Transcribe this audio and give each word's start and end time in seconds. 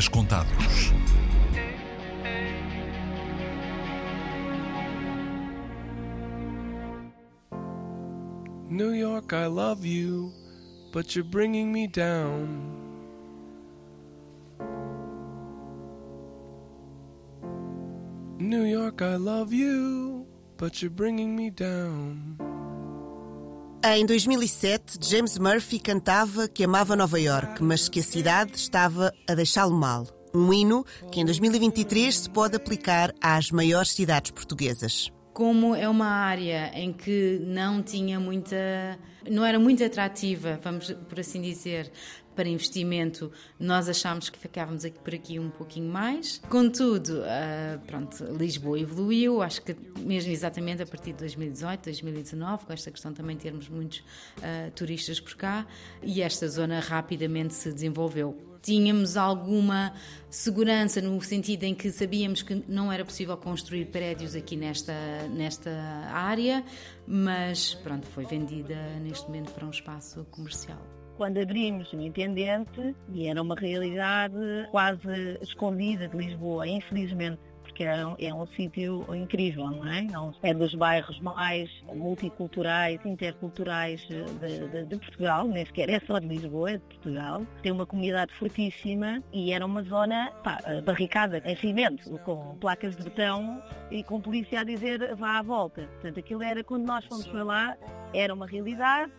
dias 0.00 0.08
contados. 0.08 0.92
New 8.68 8.92
York, 8.92 9.32
I 9.32 9.46
love 9.46 9.84
you, 9.84 10.32
but 10.92 11.14
you're 11.14 11.24
bringing 11.24 11.72
me 11.72 11.86
down. 11.86 12.76
New 18.38 18.64
York, 18.64 19.02
I 19.02 19.16
love 19.16 19.52
you, 19.52 20.26
but 20.56 20.80
you're 20.80 20.90
bringing 20.90 21.36
me 21.36 21.50
down. 21.50 22.49
Em 23.82 24.04
2007, 24.04 24.98
James 25.00 25.38
Murphy 25.38 25.80
cantava 25.80 26.46
que 26.46 26.62
amava 26.62 26.94
Nova 26.94 27.18
York, 27.18 27.62
mas 27.62 27.88
que 27.88 28.00
a 28.00 28.02
cidade 28.02 28.54
estava 28.54 29.10
a 29.26 29.34
deixá-lo 29.34 29.74
mal. 29.74 30.06
Um 30.34 30.52
hino 30.52 30.84
que 31.10 31.18
em 31.18 31.24
2023 31.24 32.14
se 32.14 32.28
pode 32.28 32.56
aplicar 32.56 33.14
às 33.22 33.50
maiores 33.50 33.92
cidades 33.92 34.32
portuguesas. 34.32 35.10
Como 35.32 35.74
é 35.74 35.88
uma 35.88 36.08
área 36.08 36.70
em 36.74 36.92
que 36.92 37.40
não 37.42 37.82
tinha 37.82 38.20
muita. 38.20 38.98
não 39.30 39.46
era 39.46 39.58
muito 39.58 39.82
atrativa, 39.82 40.60
vamos 40.62 40.92
por 41.08 41.18
assim 41.18 41.40
dizer, 41.40 41.90
para 42.40 42.48
investimento, 42.48 43.30
nós 43.58 43.86
achámos 43.86 44.30
que 44.30 44.38
ficávamos 44.38 44.82
aqui 44.82 44.98
por 44.98 45.14
aqui 45.14 45.38
um 45.38 45.50
pouquinho 45.50 45.92
mais. 45.92 46.40
Contudo, 46.48 47.18
uh, 47.18 47.78
pronto, 47.86 48.24
Lisboa 48.32 48.80
evoluiu, 48.80 49.42
acho 49.42 49.60
que 49.60 49.76
mesmo 49.98 50.32
exatamente 50.32 50.80
a 50.80 50.86
partir 50.86 51.12
de 51.12 51.18
2018, 51.18 51.84
2019, 51.84 52.64
com 52.64 52.72
esta 52.72 52.90
questão 52.90 53.12
também 53.12 53.36
termos 53.36 53.68
muitos 53.68 53.98
uh, 53.98 54.70
turistas 54.74 55.20
por 55.20 55.34
cá, 55.34 55.66
e 56.02 56.22
esta 56.22 56.48
zona 56.48 56.80
rapidamente 56.80 57.52
se 57.52 57.70
desenvolveu 57.70 58.34
tínhamos 58.62 59.16
alguma 59.16 59.94
segurança 60.28 61.00
no 61.00 61.20
sentido 61.22 61.64
em 61.64 61.74
que 61.74 61.90
sabíamos 61.90 62.42
que 62.42 62.62
não 62.68 62.92
era 62.92 63.06
possível 63.06 63.34
construir 63.36 63.86
prédios 63.86 64.34
aqui 64.34 64.54
nesta, 64.54 64.92
nesta 65.30 65.70
área, 66.12 66.62
mas 67.06 67.74
pronto, 67.74 68.06
foi 68.08 68.26
vendida 68.26 68.76
neste 69.00 69.26
momento 69.26 69.50
para 69.52 69.66
um 69.66 69.70
espaço 69.70 70.26
comercial 70.30 70.99
quando 71.20 71.36
abrimos 71.36 71.92
o 71.92 72.00
Intendente, 72.00 72.96
e 73.12 73.26
era 73.26 73.42
uma 73.42 73.54
realidade 73.54 74.34
quase 74.70 75.36
escondida 75.42 76.08
de 76.08 76.16
Lisboa, 76.16 76.66
infelizmente, 76.66 77.38
porque 77.62 77.84
é 77.84 78.06
um, 78.06 78.16
é 78.18 78.32
um 78.32 78.46
sítio 78.46 79.04
incrível, 79.14 79.66
não 79.66 79.86
é? 79.86 80.06
É, 80.42 80.54
dos 80.54 80.74
bairros 80.74 81.20
mais 81.20 81.68
multiculturais, 81.94 82.98
interculturais 83.04 84.00
de, 84.08 84.24
de, 84.70 84.86
de, 84.86 84.96
Portugal, 84.96 85.46
nem 85.46 85.66
sequer 85.66 85.90
é 85.90 86.00
só 86.00 86.18
de 86.18 86.26
Lisboa, 86.26 86.70
é 86.70 86.76
de 86.78 86.84
Portugal. 86.84 87.46
Tem 87.62 87.70
uma 87.70 87.84
comunidade 87.84 88.32
fortíssima 88.32 89.22
e 89.30 89.52
era 89.52 89.66
uma 89.66 89.82
zona 89.82 90.32
pá, 90.42 90.58
barricada 90.86 91.42
em 91.44 91.56
cimento, 91.56 92.18
com 92.20 92.56
placas 92.56 92.96
de 92.96 93.04
betão 93.04 93.62
e 93.90 94.02
com 94.02 94.22
polícia 94.22 94.60
a 94.60 94.64
dizer 94.64 95.14
vá 95.16 95.40
à 95.40 95.42
volta. 95.42 95.82
Portanto, 95.82 96.18
aquilo 96.18 96.42
era, 96.42 96.64
quando 96.64 96.86
nós 96.86 97.04
fomos 97.04 97.26
para 97.26 97.44
lá, 97.44 97.76
era 98.14 98.32
uma 98.32 98.46
realidade, 98.46 99.12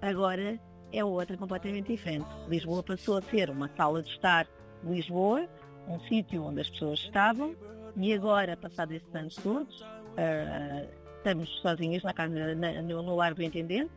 agora 0.00 0.58
é 0.98 1.04
outra 1.04 1.36
completamente 1.36 1.88
diferente. 1.88 2.26
Lisboa 2.48 2.82
passou 2.82 3.18
a 3.18 3.22
ser 3.22 3.50
uma 3.50 3.68
sala 3.76 4.02
de 4.02 4.10
estar 4.10 4.46
Lisboa, 4.84 5.48
um 5.88 5.98
sítio 6.00 6.42
onde 6.42 6.60
as 6.60 6.70
pessoas 6.70 7.00
estavam, 7.00 7.54
e 7.96 8.12
agora, 8.12 8.56
passados 8.56 8.96
esses 8.96 9.14
anos 9.14 9.36
todos, 9.36 9.80
uh, 9.80 10.88
estamos 11.16 11.48
sozinhos 11.60 12.02
na 12.02 12.12
casa, 12.12 12.54
na, 12.54 12.82
no 12.82 13.16
lar 13.16 13.34
do 13.34 13.42
intendente. 13.42 13.90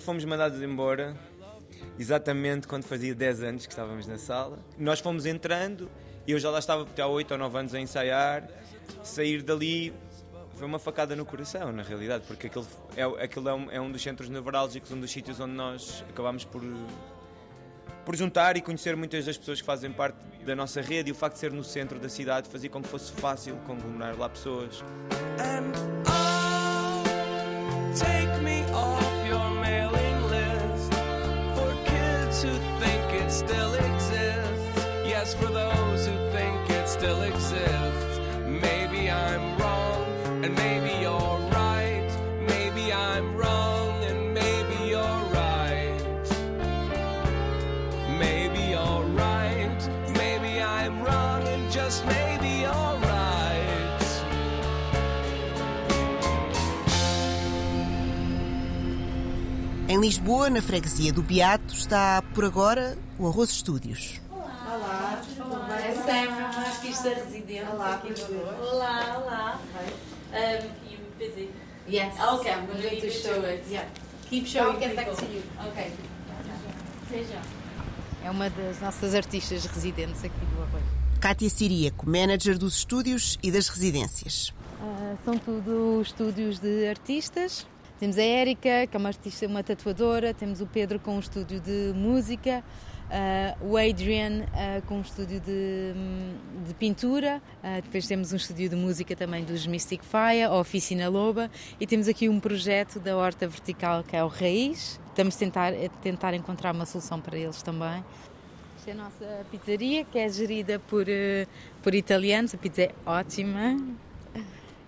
Fomos 0.00 0.24
mandados 0.24 0.62
embora 0.62 1.14
exatamente 1.98 2.66
quando 2.66 2.84
fazia 2.84 3.14
10 3.14 3.42
anos 3.42 3.66
que 3.66 3.72
estávamos 3.72 4.06
na 4.06 4.16
sala. 4.16 4.58
Nós 4.78 5.00
fomos 5.00 5.26
entrando 5.26 5.90
e 6.26 6.32
eu 6.32 6.38
já 6.38 6.50
lá 6.50 6.58
estava 6.58 6.86
há 6.98 7.06
8 7.06 7.32
ou 7.32 7.38
9 7.38 7.58
anos 7.58 7.74
a 7.74 7.80
ensaiar. 7.80 8.48
Sair 9.02 9.42
dali 9.42 9.92
foi 10.56 10.66
uma 10.66 10.78
facada 10.78 11.14
no 11.14 11.24
coração, 11.24 11.70
na 11.70 11.82
realidade, 11.82 12.24
porque 12.26 12.46
aquilo 12.46 12.66
é, 12.96 13.02
aquilo 13.24 13.48
é, 13.48 13.54
um, 13.54 13.70
é 13.70 13.80
um 13.80 13.92
dos 13.92 14.02
centros 14.02 14.28
nevrálgicos, 14.28 14.90
um 14.90 14.98
dos 14.98 15.10
sítios 15.10 15.38
onde 15.38 15.52
nós 15.52 16.02
acabámos 16.08 16.44
por, 16.44 16.62
por 18.04 18.16
juntar 18.16 18.56
e 18.56 18.62
conhecer 18.62 18.96
muitas 18.96 19.26
das 19.26 19.36
pessoas 19.36 19.60
que 19.60 19.66
fazem 19.66 19.92
parte 19.92 20.16
da 20.44 20.56
nossa 20.56 20.80
rede 20.80 21.10
e 21.10 21.12
o 21.12 21.14
facto 21.14 21.34
de 21.34 21.40
ser 21.40 21.52
no 21.52 21.62
centro 21.62 21.98
da 21.98 22.08
cidade 22.08 22.48
fazia 22.48 22.70
com 22.70 22.82
que 22.82 22.88
fosse 22.88 23.12
fácil 23.12 23.56
conglomerar 23.66 24.18
lá 24.18 24.28
pessoas. 24.30 24.82
And, 25.38 25.72
oh, 26.08 27.02
take 27.94 28.42
me 28.42 28.62
off 28.72 29.28
your 29.28 30.05
Em 59.88 60.00
Lisboa, 60.00 60.50
na 60.50 60.60
freguesia 60.60 61.12
do 61.12 61.22
Beato, 61.22 61.72
está 61.72 62.20
por 62.34 62.44
agora 62.44 62.98
o 63.20 63.28
Arroz 63.28 63.50
Estúdios. 63.50 64.20
Olá, 64.32 65.22
olá, 65.38 65.80
é 65.80 65.94
Sam, 65.94 66.32
artista 66.32 67.08
residente 67.10 67.70
olá, 67.70 67.94
aqui 67.94 68.12
do 68.12 68.64
Olá, 68.64 69.22
olá. 69.24 69.60
Um, 70.32 70.90
you 70.90 70.98
busy? 71.20 71.50
Yes. 71.88 72.12
Oh, 72.20 72.40
okay, 72.40 72.50
I'm 72.50 72.66
going 72.66 73.00
to 73.00 73.10
show 73.10 73.40
it. 73.44 73.62
Yeah. 73.70 73.88
Keep 74.28 74.48
showing 74.48 74.74
I'll 74.74 74.80
get 74.80 74.96
back 74.96 75.14
to 75.14 75.24
you. 75.24 75.42
Okay. 75.68 75.92
Seja. 77.08 77.40
É 78.24 78.30
uma 78.30 78.50
das 78.50 78.80
nossas 78.80 79.14
artistas 79.14 79.66
residentes 79.66 80.24
aqui 80.24 80.46
do 80.46 80.62
Arroio. 80.62 80.84
Cátia 81.20 81.48
Siríaco, 81.48 82.10
manager 82.10 82.58
dos 82.58 82.78
estúdios 82.78 83.38
e 83.40 83.52
das 83.52 83.68
residências. 83.68 84.52
Uh, 84.80 85.16
são 85.24 85.38
tudo 85.38 86.02
estúdios 86.02 86.58
de 86.58 86.88
artistas. 86.88 87.64
Temos 87.98 88.18
a 88.18 88.22
Érica, 88.22 88.86
que 88.86 88.96
é 88.96 88.98
uma 88.98 89.08
artista, 89.08 89.46
uma 89.46 89.62
tatuadora, 89.62 90.34
temos 90.34 90.60
o 90.60 90.66
Pedro 90.66 91.00
com 91.00 91.16
um 91.16 91.20
estúdio 91.20 91.60
de 91.60 91.92
música, 91.94 92.62
Uh, 93.06 93.70
o 93.70 93.76
Adrian 93.76 94.46
uh, 94.46 94.82
com 94.86 94.96
um 94.96 95.00
estúdio 95.00 95.38
de, 95.38 95.92
de 96.66 96.74
pintura, 96.74 97.40
uh, 97.62 97.80
depois 97.80 98.04
temos 98.04 98.32
um 98.32 98.36
estúdio 98.36 98.68
de 98.68 98.74
música 98.74 99.14
também 99.14 99.44
dos 99.44 99.64
Mystic 99.64 100.02
Fire, 100.02 100.42
a 100.42 100.52
Oficina 100.56 101.08
Loba, 101.08 101.48
e 101.78 101.86
temos 101.86 102.08
aqui 102.08 102.28
um 102.28 102.40
projeto 102.40 102.98
da 102.98 103.16
Horta 103.16 103.46
Vertical 103.46 104.02
que 104.02 104.16
é 104.16 104.24
o 104.24 104.26
Raiz. 104.26 105.00
Estamos 105.10 105.36
a 105.36 105.38
tentar, 105.38 105.72
a 105.72 105.88
tentar 106.02 106.34
encontrar 106.34 106.74
uma 106.74 106.84
solução 106.84 107.20
para 107.20 107.38
eles 107.38 107.62
também. 107.62 108.04
Esta 108.76 108.90
é 108.90 108.92
a 108.92 108.96
nossa 108.96 109.46
pizzaria, 109.52 110.04
que 110.04 110.18
é 110.18 110.28
gerida 110.28 110.80
por, 110.80 111.06
por 111.84 111.94
italianos, 111.94 112.56
a 112.56 112.58
pizza 112.58 112.82
é 112.82 112.94
ótima. 113.06 113.76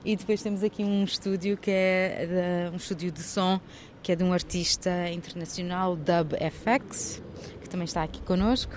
E 0.04 0.14
depois 0.14 0.42
temos 0.42 0.62
aqui 0.62 0.84
um 0.84 1.04
estúdio 1.04 1.56
que 1.56 1.70
é 1.70 2.68
de, 2.68 2.74
um 2.74 2.76
estúdio 2.76 3.10
de 3.10 3.22
som 3.22 3.60
que 4.02 4.12
é 4.12 4.16
de 4.16 4.24
um 4.24 4.32
artista 4.32 5.10
internacional, 5.10 5.96
Dub 5.96 6.32
FX, 6.34 7.22
que 7.60 7.68
também 7.68 7.84
está 7.84 8.02
aqui 8.02 8.22
connosco. 8.22 8.72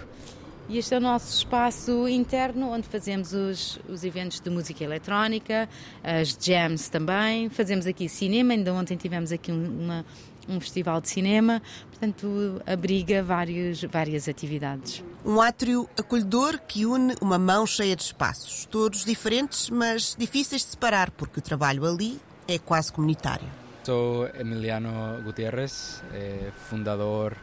E 0.67 0.77
este 0.77 0.93
é 0.93 0.97
o 0.97 1.01
nosso 1.01 1.37
espaço 1.37 2.07
interno 2.07 2.69
onde 2.69 2.87
fazemos 2.87 3.33
os, 3.33 3.79
os 3.89 4.03
eventos 4.03 4.39
de 4.39 4.49
música 4.49 4.83
eletrónica, 4.83 5.67
as 6.03 6.37
jams 6.39 6.89
também. 6.89 7.49
Fazemos 7.49 7.85
aqui 7.85 8.07
cinema, 8.07 8.53
ainda 8.53 8.73
ontem 8.73 8.95
tivemos 8.95 9.31
aqui 9.31 9.51
uma, 9.51 10.05
um 10.47 10.59
festival 10.59 11.01
de 11.01 11.09
cinema, 11.09 11.61
portanto, 11.89 12.61
abriga 12.65 13.23
vários, 13.23 13.83
várias 13.83 14.27
atividades. 14.27 15.03
Um 15.25 15.39
átrio 15.39 15.87
acolhedor 15.99 16.59
que 16.67 16.85
une 16.85 17.15
uma 17.21 17.37
mão 17.37 17.65
cheia 17.65 17.95
de 17.95 18.03
espaços, 18.03 18.65
todos 18.65 19.05
diferentes, 19.05 19.69
mas 19.69 20.15
difíceis 20.17 20.63
de 20.63 20.69
separar, 20.69 21.11
porque 21.11 21.39
o 21.39 21.41
trabalho 21.41 21.85
ali 21.85 22.19
é 22.47 22.57
quase 22.57 22.91
comunitário. 22.91 23.47
Sou 23.83 24.27
Emiliano 24.39 25.21
Gutierrez, 25.23 26.03
eh, 26.13 26.51
fundador 26.69 27.35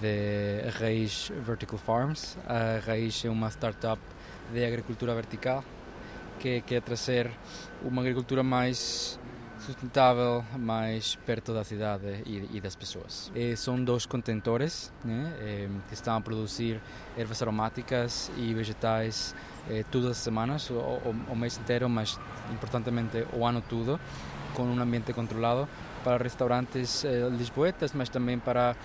de 0.00 0.70
Raiz 0.78 1.30
Vertical 1.44 1.78
Farms. 1.78 2.36
A 2.46 2.80
Raiz 2.84 3.24
é 3.24 3.30
uma 3.30 3.48
startup 3.50 4.00
de 4.52 4.64
agricultura 4.64 5.14
vertical 5.14 5.62
que 6.38 6.60
quer 6.62 6.82
trazer 6.82 7.30
uma 7.84 8.00
agricultura 8.02 8.42
mais 8.42 9.18
sustentável, 9.64 10.44
mais 10.58 11.16
perto 11.26 11.54
da 11.54 11.64
cidade 11.64 12.22
e, 12.26 12.56
e 12.56 12.60
das 12.60 12.76
pessoas. 12.76 13.30
E 13.34 13.56
são 13.56 13.82
dois 13.82 14.06
contentores 14.06 14.92
né, 15.04 15.68
que 15.88 15.94
estão 15.94 16.16
a 16.16 16.20
produzir 16.20 16.80
ervas 17.16 17.40
aromáticas 17.42 18.30
e 18.36 18.52
vegetais 18.54 19.34
eh, 19.70 19.84
todas 19.90 20.10
as 20.10 20.16
semanas, 20.18 20.68
o, 20.70 20.74
o, 20.74 21.36
mês 21.36 21.56
inteiro, 21.58 21.88
mas 21.88 22.18
importantemente 22.52 23.26
o 23.32 23.46
ano 23.46 23.62
todo, 23.62 23.98
com 24.54 24.64
um 24.64 24.80
ambiente 24.80 25.12
controlado 25.12 25.68
para 26.04 26.22
restaurantes 26.22 27.04
eh, 27.04 27.28
lisboetas, 27.30 27.92
mas 27.92 28.08
também 28.08 28.38
para 28.38 28.76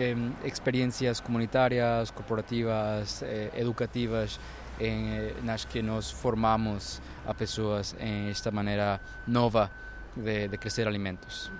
eh, 0.00 0.16
experiências 0.44 1.20
comunitárias, 1.20 2.10
corporativas, 2.10 3.22
eh, 3.22 3.50
educativas 3.54 4.40
em, 4.80 5.14
eh, 5.14 5.34
nas 5.42 5.64
que 5.64 5.80
nós 5.82 6.10
formamos 6.10 7.00
a 7.26 7.32
pessoas 7.32 7.94
em 8.00 8.28
esta 8.28 8.50
maneira 8.50 9.00
nova 9.26 9.70
de, 10.16 10.48
de 10.48 10.58
crescer 10.58 10.86
alimentos. 10.86 11.50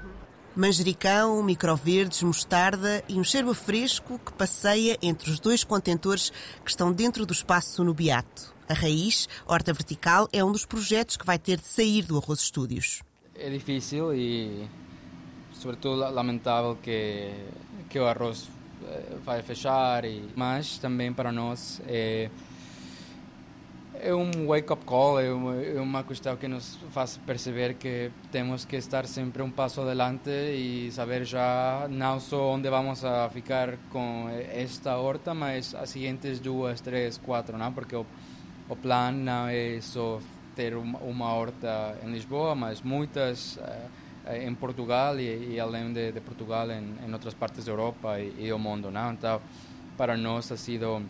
Manjericão, 0.56 1.42
microverdes, 1.42 2.22
mostarda 2.22 3.02
e 3.08 3.18
um 3.18 3.24
cheiro 3.24 3.50
a 3.50 3.54
fresco 3.54 4.20
que 4.20 4.32
passeia 4.32 4.96
entre 5.02 5.28
os 5.30 5.40
dois 5.40 5.64
contentores 5.64 6.30
que 6.64 6.70
estão 6.70 6.92
dentro 6.92 7.26
do 7.26 7.32
espaço 7.32 7.82
no 7.82 7.92
Beato. 7.92 8.54
A 8.68 8.72
Raiz, 8.72 9.28
Horta 9.46 9.72
Vertical, 9.72 10.28
é 10.32 10.44
um 10.44 10.52
dos 10.52 10.64
projetos 10.64 11.16
que 11.16 11.26
vai 11.26 11.38
ter 11.38 11.58
de 11.58 11.66
sair 11.66 12.02
do 12.02 12.16
Arroz 12.16 12.40
Estúdios. 12.40 13.02
É 13.34 13.50
difícil 13.50 14.14
e, 14.14 14.68
sobretudo, 15.52 15.96
lamentável 15.96 16.78
que, 16.80 17.32
que 17.90 17.98
o 17.98 18.06
arroz 18.06 18.48
eh, 18.86 19.16
vai 19.24 19.42
fechar, 19.42 20.04
e, 20.04 20.30
mas 20.36 20.78
também 20.78 21.12
para 21.12 21.32
nós 21.32 21.82
é 21.86 22.30
é 24.04 24.14
um 24.14 24.46
wake-up 24.46 24.84
call, 24.84 25.18
é 25.18 25.32
uma, 25.32 25.54
é 25.56 25.80
uma 25.80 26.04
questão 26.04 26.36
que 26.36 26.46
nos 26.46 26.76
faz 26.90 27.16
perceber 27.16 27.72
que 27.74 28.10
temos 28.30 28.66
que 28.66 28.76
estar 28.76 29.06
sempre 29.06 29.42
um 29.42 29.50
passo 29.50 29.80
adiante 29.80 30.28
e 30.30 30.92
saber 30.92 31.24
já 31.24 31.86
não 31.88 32.20
só 32.20 32.50
onde 32.50 32.68
vamos 32.68 33.02
a 33.02 33.30
ficar 33.30 33.78
com 33.90 34.28
esta 34.52 34.98
horta, 34.98 35.32
mas 35.32 35.74
as 35.74 35.88
seguintes 35.88 36.38
duas, 36.38 36.82
três, 36.82 37.16
quatro, 37.16 37.56
não? 37.56 37.72
porque 37.72 37.96
o, 37.96 38.04
o 38.68 38.76
plano 38.76 39.24
não 39.24 39.48
é 39.48 39.80
só 39.80 40.20
ter 40.54 40.76
uma, 40.76 40.98
uma 40.98 41.32
horta 41.32 41.96
em 42.04 42.12
Lisboa, 42.12 42.54
mas 42.54 42.82
muitas 42.82 43.56
uh, 43.56 44.34
em 44.34 44.54
Portugal 44.54 45.18
e, 45.18 45.54
e 45.54 45.58
além 45.58 45.94
de, 45.94 46.12
de 46.12 46.20
Portugal 46.20 46.70
em, 46.70 46.94
em, 47.06 47.10
outras 47.10 47.32
partes 47.32 47.64
da 47.64 47.72
Europa 47.72 48.20
e, 48.20 48.48
e 48.48 48.52
o 48.52 48.58
mundo. 48.58 48.90
Não? 48.90 49.12
Então, 49.12 49.40
para 49.96 50.14
nós 50.14 50.52
ha 50.52 50.58
sido 50.58 51.02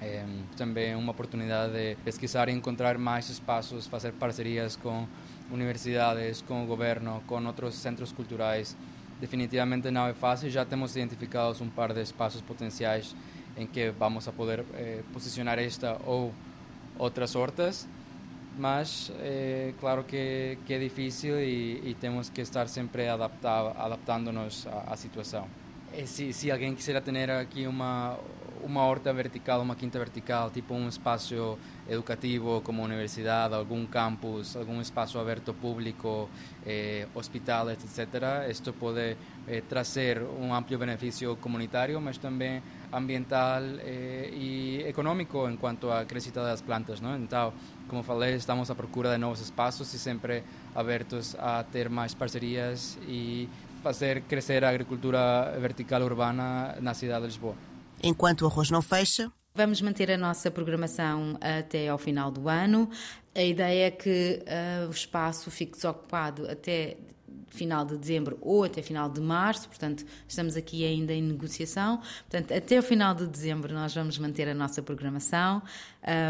é, 0.00 0.24
também 0.56 0.94
uma 0.94 1.12
oportunidade 1.12 1.72
de 1.72 1.96
pesquisar 2.04 2.48
e 2.48 2.52
encontrar 2.52 2.96
mais 2.98 3.28
espaços, 3.28 3.86
fazer 3.86 4.12
parcerias 4.12 4.76
com 4.76 5.06
universidades, 5.50 6.42
com 6.42 6.62
o 6.62 6.66
governo, 6.66 7.22
com 7.26 7.44
outros 7.44 7.74
centros 7.74 8.12
culturais. 8.12 8.76
Definitivamente 9.20 9.90
não 9.90 10.06
é 10.06 10.14
fácil, 10.14 10.48
já 10.48 10.64
temos 10.64 10.96
identificados 10.96 11.60
um 11.60 11.68
par 11.68 11.92
de 11.92 12.00
espaços 12.00 12.40
potenciais 12.40 13.16
em 13.56 13.66
que 13.66 13.90
vamos 13.90 14.28
a 14.28 14.32
poder 14.32 14.64
eh, 14.74 15.02
posicionar 15.12 15.58
esta 15.58 16.00
ou 16.06 16.32
outras 16.96 17.34
hortas, 17.34 17.88
mas 18.56 19.10
é 19.18 19.74
claro 19.80 20.04
que, 20.04 20.58
que 20.64 20.74
é 20.74 20.78
difícil 20.78 21.40
e, 21.40 21.90
e, 21.90 21.96
temos 22.00 22.28
que 22.28 22.40
estar 22.40 22.68
sempre 22.68 23.08
adaptando-nos 23.08 24.66
à, 24.68 24.92
à 24.92 24.96
situação. 24.96 25.48
E 25.92 26.06
se, 26.06 26.32
se 26.32 26.50
alguém 26.50 26.74
quiser 26.74 27.00
ter 27.02 27.30
aqui 27.30 27.66
uma 27.66 28.18
uma 28.62 28.82
horta 28.82 29.12
vertical, 29.12 29.62
uma 29.62 29.74
quinta 29.74 29.98
vertical, 29.98 30.50
tipo 30.50 30.74
um 30.74 30.88
espaço 30.88 31.58
educativo 31.88 32.60
como 32.62 32.82
universidade, 32.82 33.54
algum 33.54 33.86
campus, 33.86 34.56
algum 34.56 34.80
espaço 34.80 35.18
aberto 35.18 35.54
público, 35.54 36.28
eh, 36.66 37.06
hospitais, 37.14 37.78
etc. 37.84 38.48
Isto 38.50 38.72
pode 38.72 39.16
eh, 39.46 39.62
trazer 39.68 40.22
um 40.22 40.54
amplo 40.54 40.76
benefício 40.76 41.36
comunitário, 41.36 42.00
mas 42.00 42.18
também 42.18 42.62
ambiental 42.92 43.62
eh, 43.78 44.30
e 44.32 44.82
econômico 44.86 45.48
enquanto 45.48 45.90
à 45.90 46.04
crescita 46.04 46.42
das 46.42 46.60
plantas. 46.60 47.00
Não? 47.00 47.16
Então, 47.16 47.52
como 47.88 48.02
falei, 48.02 48.34
estamos 48.34 48.70
à 48.70 48.74
procura 48.74 49.12
de 49.12 49.18
novos 49.18 49.40
espaços 49.40 49.92
e 49.94 49.98
sempre 49.98 50.42
abertos 50.74 51.34
a 51.38 51.64
ter 51.64 51.88
mais 51.88 52.12
parcerias 52.14 52.98
e 53.06 53.48
fazer 53.82 54.22
crescer 54.22 54.64
a 54.64 54.70
agricultura 54.70 55.56
vertical 55.60 56.02
urbana 56.02 56.76
na 56.80 56.94
cidade 56.94 57.22
de 57.22 57.26
Lisboa. 57.28 57.54
Enquanto 58.02 58.42
o 58.42 58.46
arroz 58.46 58.70
não 58.70 58.82
fecha. 58.82 59.30
Vamos 59.54 59.80
manter 59.80 60.10
a 60.10 60.16
nossa 60.16 60.50
programação 60.50 61.36
até 61.40 61.88
ao 61.88 61.98
final 61.98 62.30
do 62.30 62.48
ano. 62.48 62.88
A 63.34 63.42
ideia 63.42 63.86
é 63.86 63.90
que 63.90 64.42
uh, 64.42 64.88
o 64.88 64.90
espaço 64.90 65.50
fique 65.50 65.72
desocupado 65.72 66.48
até 66.48 66.96
final 67.48 67.84
de 67.84 67.96
dezembro 67.96 68.38
ou 68.40 68.64
até 68.64 68.82
final 68.82 69.08
de 69.08 69.20
março, 69.20 69.68
portanto, 69.68 70.04
estamos 70.26 70.56
aqui 70.56 70.84
ainda 70.84 71.12
em 71.12 71.22
negociação. 71.22 72.00
Portanto, 72.28 72.52
até 72.52 72.78
o 72.78 72.82
final 72.82 73.14
de 73.14 73.26
dezembro 73.26 73.72
nós 73.74 73.94
vamos 73.94 74.18
manter 74.18 74.48
a 74.48 74.54
nossa 74.54 74.82
programação 74.82 75.62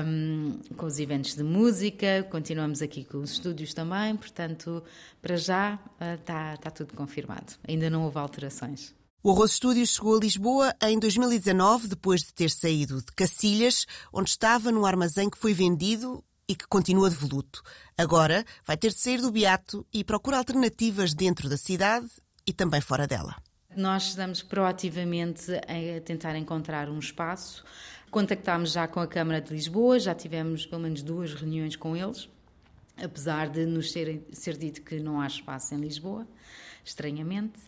um, 0.07 0.59
com 0.77 0.87
os 0.87 0.99
eventos 0.99 1.35
de 1.35 1.43
música, 1.43 2.27
continuamos 2.31 2.83
aqui 2.83 3.05
com 3.05 3.19
os 3.19 3.33
estúdios 3.33 3.75
também, 3.75 4.17
portanto, 4.17 4.83
para 5.21 5.37
já 5.37 5.79
está 6.01 6.55
uh, 6.55 6.59
tá 6.61 6.71
tudo 6.71 6.95
confirmado. 6.95 7.55
Ainda 7.67 7.91
não 7.91 8.05
houve 8.05 8.19
alterações. 8.19 8.95
O 9.21 9.33
Arroz 9.33 9.53
Studios 9.53 9.91
chegou 9.91 10.17
a 10.17 10.21
Lisboa 10.21 10.75
em 10.81 10.99
2019, 10.99 11.89
depois 11.89 12.21
de 12.21 12.33
ter 12.33 12.51
saído 12.51 12.99
de 12.99 13.13
Cacilhas, 13.17 13.85
onde 14.13 14.31
estava 14.31 14.71
num 14.71 14.87
armazém 14.87 15.29
que 15.29 15.37
foi 15.37 15.53
vendido 15.53 16.25
e 16.49 16.57
que 16.57 16.67
continua 16.67 17.11
devoluto. 17.11 17.63
Agora 17.97 18.45
vai 18.67 18.77
ter 18.77 18.89
de 18.89 18.99
sair 18.99 19.21
do 19.21 19.31
Beato 19.31 19.87
e 19.93 20.03
procura 20.03 20.39
alternativas 20.39 21.13
dentro 21.13 21.49
da 21.49 21.57
cidade 21.57 22.09
e 22.47 22.53
também 22.53 22.81
fora 22.81 23.07
dela. 23.07 23.37
Nós 23.77 24.09
estamos 24.09 24.43
proativamente 24.43 25.53
a 25.53 26.01
tentar 26.01 26.35
encontrar 26.37 26.89
um 26.89 26.99
espaço. 26.99 27.63
Contactámos 28.11 28.73
já 28.73 28.89
com 28.89 29.01
a 29.01 29.07
Câmara 29.07 29.41
de 29.41 29.53
Lisboa, 29.53 30.01
já 30.01 30.15
tivemos 30.15 30.65
pelo 30.65 30.83
menos 30.83 31.03
duas 31.03 31.35
reuniões 31.35 31.77
com 31.77 31.95
eles, 31.95 32.29
apesar 32.97 33.51
de 33.51 33.67
nos 33.67 33.93
ser, 33.93 34.27
ser 34.33 34.57
dito 34.57 34.81
que 34.81 34.99
não 34.99 35.21
há 35.21 35.27
espaço 35.27 35.75
em 35.75 35.79
Lisboa 35.79 36.27
estranhamente. 36.89 37.59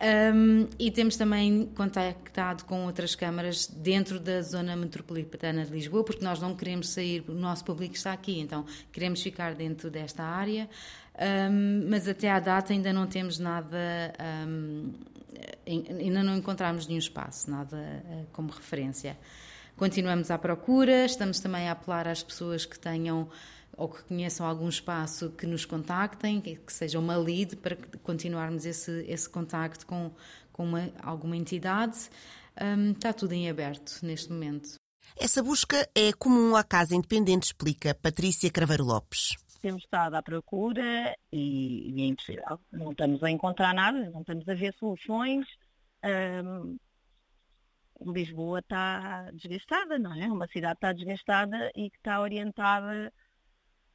Um, 0.00 0.68
e 0.78 0.92
temos 0.92 1.16
também 1.16 1.66
contactado 1.74 2.64
com 2.64 2.86
outras 2.86 3.16
câmaras 3.16 3.66
dentro 3.66 4.20
da 4.20 4.40
zona 4.42 4.76
metropolitana 4.76 5.64
de 5.64 5.72
Lisboa, 5.72 6.04
porque 6.04 6.24
nós 6.24 6.40
não 6.40 6.54
queremos 6.54 6.90
sair, 6.90 7.24
o 7.26 7.34
nosso 7.34 7.64
público 7.64 7.96
está 7.96 8.12
aqui, 8.12 8.38
então 8.38 8.64
queremos 8.92 9.20
ficar 9.20 9.56
dentro 9.56 9.90
desta 9.90 10.22
área, 10.22 10.70
um, 11.50 11.90
mas 11.90 12.06
até 12.06 12.30
à 12.30 12.38
data 12.38 12.72
ainda 12.72 12.92
não 12.92 13.08
temos 13.08 13.40
nada, 13.40 13.76
um, 14.46 14.92
ainda 15.66 16.22
não 16.22 16.36
encontramos 16.36 16.86
nenhum 16.86 17.00
espaço, 17.00 17.50
nada 17.50 17.76
uh, 17.76 18.26
como 18.32 18.52
referência. 18.52 19.18
Continuamos 19.76 20.30
à 20.30 20.38
procura, 20.38 21.04
estamos 21.06 21.40
também 21.40 21.68
a 21.68 21.72
apelar 21.72 22.06
às 22.06 22.22
pessoas 22.22 22.64
que 22.64 22.78
tenham 22.78 23.28
ou 23.78 23.88
que 23.88 24.02
conheçam 24.02 24.44
algum 24.44 24.68
espaço 24.68 25.30
que 25.30 25.46
nos 25.46 25.64
contactem, 25.64 26.40
que 26.40 26.72
seja 26.72 26.98
uma 26.98 27.16
lead 27.16 27.56
para 27.56 27.76
continuarmos 28.02 28.66
esse, 28.66 29.04
esse 29.06 29.30
contacto 29.30 29.86
com, 29.86 30.10
com 30.52 30.64
uma, 30.64 30.90
alguma 31.00 31.36
entidade. 31.36 32.10
Um, 32.60 32.90
está 32.90 33.12
tudo 33.12 33.32
em 33.34 33.48
aberto 33.48 34.00
neste 34.02 34.32
momento. 34.32 34.74
Essa 35.16 35.42
busca 35.42 35.88
é 35.94 36.12
comum 36.12 36.56
à 36.56 36.64
Casa 36.64 36.94
Independente, 36.94 37.46
explica 37.46 37.94
Patrícia 37.94 38.50
Craveiro 38.50 38.84
Lopes. 38.84 39.36
Temos 39.62 39.84
estado 39.84 40.14
à 40.14 40.22
procura 40.22 41.16
e, 41.32 41.92
e 41.92 42.02
é 42.02 42.06
impossível. 42.06 42.60
Não 42.72 42.90
estamos 42.90 43.22
a 43.22 43.30
encontrar 43.30 43.72
nada, 43.72 44.10
não 44.10 44.20
estamos 44.20 44.48
a 44.48 44.54
ver 44.54 44.74
soluções. 44.74 45.46
Um, 46.04 46.76
Lisboa 48.12 48.58
está 48.58 49.30
desgastada, 49.32 49.98
não 49.98 50.14
é? 50.14 50.26
Uma 50.26 50.48
cidade 50.48 50.74
está 50.74 50.92
desgastada 50.92 51.70
e 51.76 51.90
que 51.90 51.96
está 51.96 52.20
orientada 52.20 53.12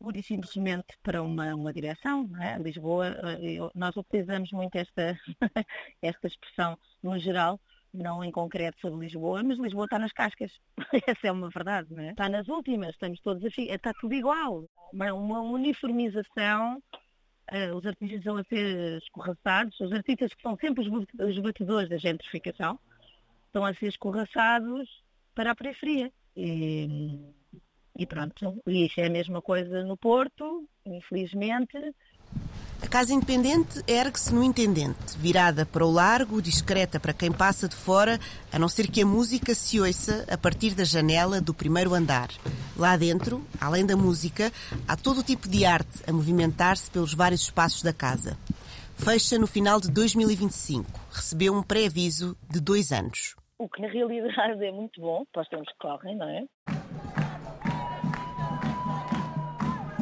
pura 0.03 0.19
e 0.19 0.23
simplesmente 0.23 0.97
para 1.01 1.23
uma, 1.23 1.55
uma 1.55 1.71
direção. 1.71 2.29
É? 2.41 2.57
Lisboa, 2.57 3.07
eh, 3.07 3.53
eu, 3.53 3.71
nós 3.73 3.95
utilizamos 3.95 4.51
muito 4.51 4.75
esta, 4.75 5.17
esta 6.01 6.27
expressão 6.27 6.77
no 7.01 7.17
geral, 7.17 7.57
não 7.93 8.21
em 8.21 8.29
concreto 8.29 8.81
sobre 8.81 9.05
Lisboa, 9.05 9.41
mas 9.41 9.57
Lisboa 9.57 9.85
está 9.85 9.97
nas 9.97 10.11
cascas. 10.11 10.51
Essa 11.07 11.27
é 11.27 11.31
uma 11.31 11.49
verdade, 11.49 11.87
não 11.93 12.03
é? 12.03 12.11
Está 12.11 12.27
nas 12.27 12.49
últimas, 12.49 12.89
estamos 12.89 13.21
todos 13.21 13.45
assim, 13.45 13.71
está 13.71 13.93
tudo 13.93 14.13
igual. 14.13 14.65
Uma, 14.91 15.13
uma 15.13 15.39
uniformização, 15.39 16.83
uh, 17.53 17.75
os 17.77 17.85
artistas 17.85 18.19
estão 18.19 18.35
a 18.35 18.43
ser 18.43 18.97
escorraçados, 18.97 19.79
os 19.79 19.93
artistas 19.93 20.33
que 20.33 20.41
são 20.41 20.57
sempre 20.57 20.85
os, 20.85 21.05
os 21.17 21.39
batedores 21.39 21.87
da 21.87 21.97
gentrificação, 21.97 22.77
estão 23.45 23.63
a 23.63 23.73
ser 23.73 23.87
escorraçados 23.87 25.01
para 25.33 25.51
a 25.51 25.55
periferia. 25.55 26.11
E, 26.35 27.19
e 27.97 28.05
pronto, 28.05 28.61
e 28.67 28.85
isso 28.85 28.99
é 28.99 29.07
a 29.07 29.09
mesma 29.09 29.41
coisa 29.41 29.83
no 29.83 29.95
Porto, 29.95 30.67
infelizmente. 30.85 31.77
A 32.81 32.87
Casa 32.87 33.13
Independente 33.13 33.81
ergue-se 33.87 34.33
no 34.33 34.43
Intendente, 34.43 35.17
virada 35.17 35.65
para 35.65 35.85
o 35.85 35.91
largo, 35.91 36.41
discreta 36.41 36.99
para 36.99 37.13
quem 37.13 37.31
passa 37.31 37.67
de 37.67 37.75
fora, 37.75 38.19
a 38.51 38.59
não 38.59 38.67
ser 38.67 38.91
que 38.91 39.01
a 39.01 39.05
música 39.05 39.55
se 39.55 39.79
ouça 39.79 40.25
a 40.29 40.37
partir 40.37 40.75
da 40.75 40.83
janela 40.83 41.39
do 41.39 41.53
primeiro 41.53 41.93
andar. 41.93 42.27
Lá 42.75 42.97
dentro, 42.97 43.45
além 43.61 43.85
da 43.85 43.95
música, 43.95 44.51
há 44.87 44.97
todo 44.97 45.21
o 45.21 45.23
tipo 45.23 45.47
de 45.47 45.63
arte 45.63 46.03
a 46.05 46.11
movimentar-se 46.11 46.91
pelos 46.91 47.13
vários 47.13 47.41
espaços 47.41 47.81
da 47.83 47.93
casa. 47.93 48.37
Fecha 48.95 49.39
no 49.39 49.47
final 49.47 49.79
de 49.79 49.89
2025. 49.89 50.85
Recebeu 51.11 51.53
um 51.53 51.63
pré-aviso 51.63 52.37
de 52.49 52.59
dois 52.59 52.91
anos. 52.91 53.35
O 53.57 53.69
que 53.69 53.81
na 53.81 53.87
realidade 53.87 54.63
é 54.63 54.71
muito 54.71 54.99
bom 54.99 55.23
para 55.31 55.43
os 55.43 55.47
tempos 55.47 55.71
que 55.71 55.79
correm, 55.79 56.17
não 56.17 56.27
é? 56.27 56.43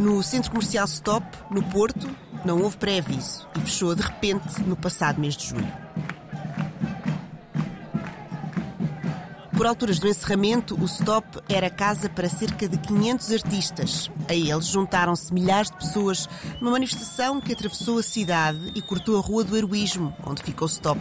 No 0.01 0.23
centro 0.23 0.49
comercial 0.49 0.85
Stop, 0.87 1.23
no 1.51 1.61
Porto, 1.61 2.09
não 2.43 2.59
houve 2.63 2.75
pré-aviso 2.75 3.47
e 3.55 3.59
fechou 3.59 3.93
de 3.93 4.01
repente 4.01 4.59
no 4.63 4.75
passado 4.75 5.21
mês 5.21 5.37
de 5.37 5.49
julho. 5.49 5.71
Por 9.55 9.67
alturas 9.67 9.99
do 9.99 10.07
encerramento, 10.07 10.73
o 10.73 10.85
Stop 10.85 11.39
era 11.47 11.69
casa 11.69 12.09
para 12.09 12.27
cerca 12.27 12.67
de 12.67 12.79
500 12.79 13.31
artistas. 13.31 14.11
A 14.27 14.33
eles 14.33 14.65
juntaram-se 14.65 15.31
milhares 15.31 15.69
de 15.69 15.77
pessoas 15.77 16.27
numa 16.59 16.71
manifestação 16.71 17.39
que 17.39 17.53
atravessou 17.53 17.99
a 17.99 18.03
cidade 18.03 18.71
e 18.73 18.81
cortou 18.81 19.19
a 19.19 19.21
Rua 19.21 19.43
do 19.43 19.55
Heroísmo, 19.55 20.15
onde 20.25 20.41
fica 20.41 20.63
o 20.63 20.67
Stop. 20.67 20.99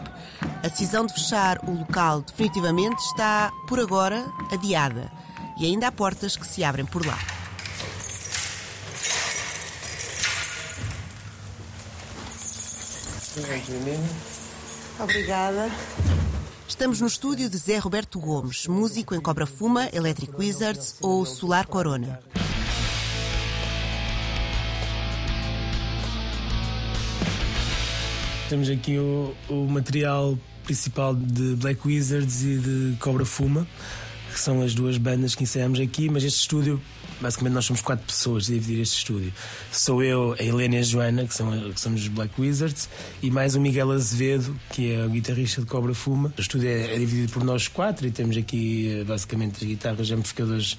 A 0.63 0.69
decisão 0.69 1.07
de 1.07 1.15
fechar 1.15 1.59
o 1.67 1.73
local 1.73 2.21
definitivamente 2.21 2.99
está, 2.99 3.51
por 3.67 3.81
agora, 3.81 4.27
adiada. 4.53 5.11
E 5.59 5.65
ainda 5.65 5.89
há 5.89 5.93
portas 5.93 6.37
que 6.37 6.47
se 6.47 6.63
abrem 6.63 6.85
por 6.85 7.07
lá. 7.07 7.40
Obrigada. 14.99 15.71
Estamos 16.69 17.01
no 17.01 17.07
estúdio 17.07 17.49
de 17.49 17.57
Zé 17.57 17.79
Roberto 17.79 18.21
Gomes, 18.21 18.67
músico 18.67 19.15
em 19.15 19.21
Cobra 19.21 19.47
Fuma, 19.47 19.89
Electric 19.93 20.35
Wizards 20.37 20.97
ou 21.01 21.25
Solar 21.27 21.67
Corona. 21.67 22.21
Temos 28.49 28.69
aqui 28.69 28.99
o, 28.99 29.35
o 29.49 29.67
material 29.67 30.39
principal 30.65 31.15
de 31.15 31.57
Black 31.57 31.87
Wizards 31.87 32.43
e 32.43 32.59
de 32.59 32.97
Cobra 32.99 33.25
Fuma, 33.25 33.67
que 34.33 34.39
são 34.39 34.61
as 34.63 34.75
duas 34.75 34.97
bandas 34.97 35.35
que 35.35 35.45
ensaiamos 35.45 35.81
aqui, 35.81 36.09
mas 36.09 36.25
este 36.25 36.41
estúdio 36.41 36.81
basicamente 37.21 37.55
nós 37.55 37.65
somos 37.65 37.83
quatro 37.83 38.07
pessoas 38.07 38.49
a 38.49 38.53
dividir 38.53 38.81
este 38.81 38.99
estúdio. 38.99 39.33
Sou 39.71 40.03
eu, 40.03 40.35
a 40.39 40.43
Helena 40.43 40.77
e 40.77 40.79
a 40.79 40.83
Joana, 40.83 41.27
que, 41.27 41.35
são, 41.35 41.51
que 41.71 41.81
somos 41.81 42.03
os 42.03 42.09
Black 42.09 42.41
Wizards, 42.41 42.89
e 43.23 43.31
mais 43.31 43.55
o 43.55 43.61
Miguel 43.61 43.91
Azevedo, 43.91 44.59
que 44.71 44.93
é 44.93 45.05
o 45.05 45.11
guitarrista 45.11 45.61
de 45.61 45.67
Cobra 45.67 45.95
Fuma. 45.95 46.33
O 46.37 46.41
estúdio 46.41 46.69
é, 46.69 46.95
é 46.95 46.99
dividido 46.99 47.33
por 47.33 47.45
nós 47.45 47.69
quatro 47.69 48.07
e 48.07 48.11
temos 48.11 48.37
aqui 48.37 49.01
eh, 49.01 49.05
basicamente 49.05 49.57
as 49.57 49.63
guitarras, 49.63 50.11
amplificadores 50.11 50.79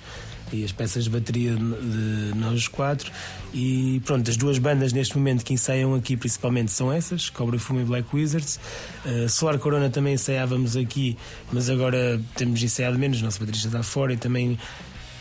e 0.54 0.64
as 0.64 0.72
peças 0.72 1.06
de 1.06 1.10
bateria 1.10 1.56
de 1.56 2.34
nós 2.36 2.68
quatro. 2.68 3.12
E 3.54 4.02
pronto, 4.06 4.30
as 4.30 4.38
duas 4.38 4.58
bandas 4.58 4.94
neste 4.94 5.18
momento 5.18 5.44
que 5.44 5.54
ensaiam 5.54 5.94
aqui 5.96 6.16
principalmente 6.16 6.72
são 6.72 6.92
essas, 6.92 7.30
Cobra 7.30 7.58
Fuma 7.60 7.82
e 7.82 7.86
Black 7.86 8.14
Wizards. 8.14 8.60
Uh, 9.06 9.30
Solar 9.30 9.58
Corona 9.60 9.90
também 9.90 10.14
ensaiávamos 10.14 10.76
aqui, 10.76 11.18
mas 11.52 11.70
agora 11.70 12.22
temos 12.36 12.62
ensaiado 12.62 12.98
menos, 12.98 13.22
nosso 13.22 13.40
baterista 13.40 13.68
está 13.68 13.84
fora 13.84 14.14
e 14.14 14.18
também 14.18 14.58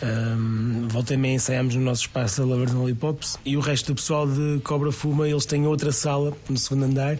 um, 0.02 0.88
volta 0.88 1.14
e 1.14 1.16
meia 1.16 1.38
no 1.62 1.80
nosso 1.80 2.02
espaço 2.02 2.42
a 2.42 2.44
Lovers 2.44 2.72
Lollipops 2.72 3.38
e 3.44 3.56
o 3.56 3.60
resto 3.60 3.92
do 3.92 3.94
pessoal 3.96 4.26
de 4.26 4.60
Cobra 4.64 4.90
Fuma, 4.90 5.28
eles 5.28 5.44
têm 5.44 5.66
outra 5.66 5.92
sala 5.92 6.32
no 6.48 6.56
segundo 6.56 6.84
andar. 6.84 7.18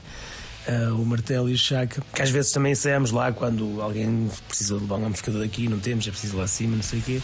Uh, 0.69 0.95
o 0.95 1.07
martelo 1.07 1.49
e 1.49 1.55
o 1.55 1.59
chaca, 1.59 2.03
que 2.15 2.23
às 2.23 2.29
vezes 2.29 2.53
também 2.53 2.73
ensaiamos 2.73 3.11
lá 3.11 3.33
quando 3.33 3.81
alguém 3.81 4.31
precisa 4.47 4.75
levar 4.75 4.97
um 4.97 5.07
amplificador 5.07 5.41
daqui, 5.41 5.67
não 5.67 5.79
temos, 5.79 6.07
é 6.07 6.11
preciso 6.11 6.37
lá 6.37 6.45
acima, 6.45 6.77
não 6.77 6.83
sei 6.83 6.99
o 6.99 7.03
quê. 7.03 7.21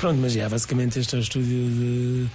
Pronto, 0.00 0.20
mas 0.20 0.32
já, 0.32 0.48
basicamente 0.48 0.96
este 0.96 1.16
é 1.16 1.18
o 1.18 1.20
estúdio 1.20 1.68
de, 1.68 2.28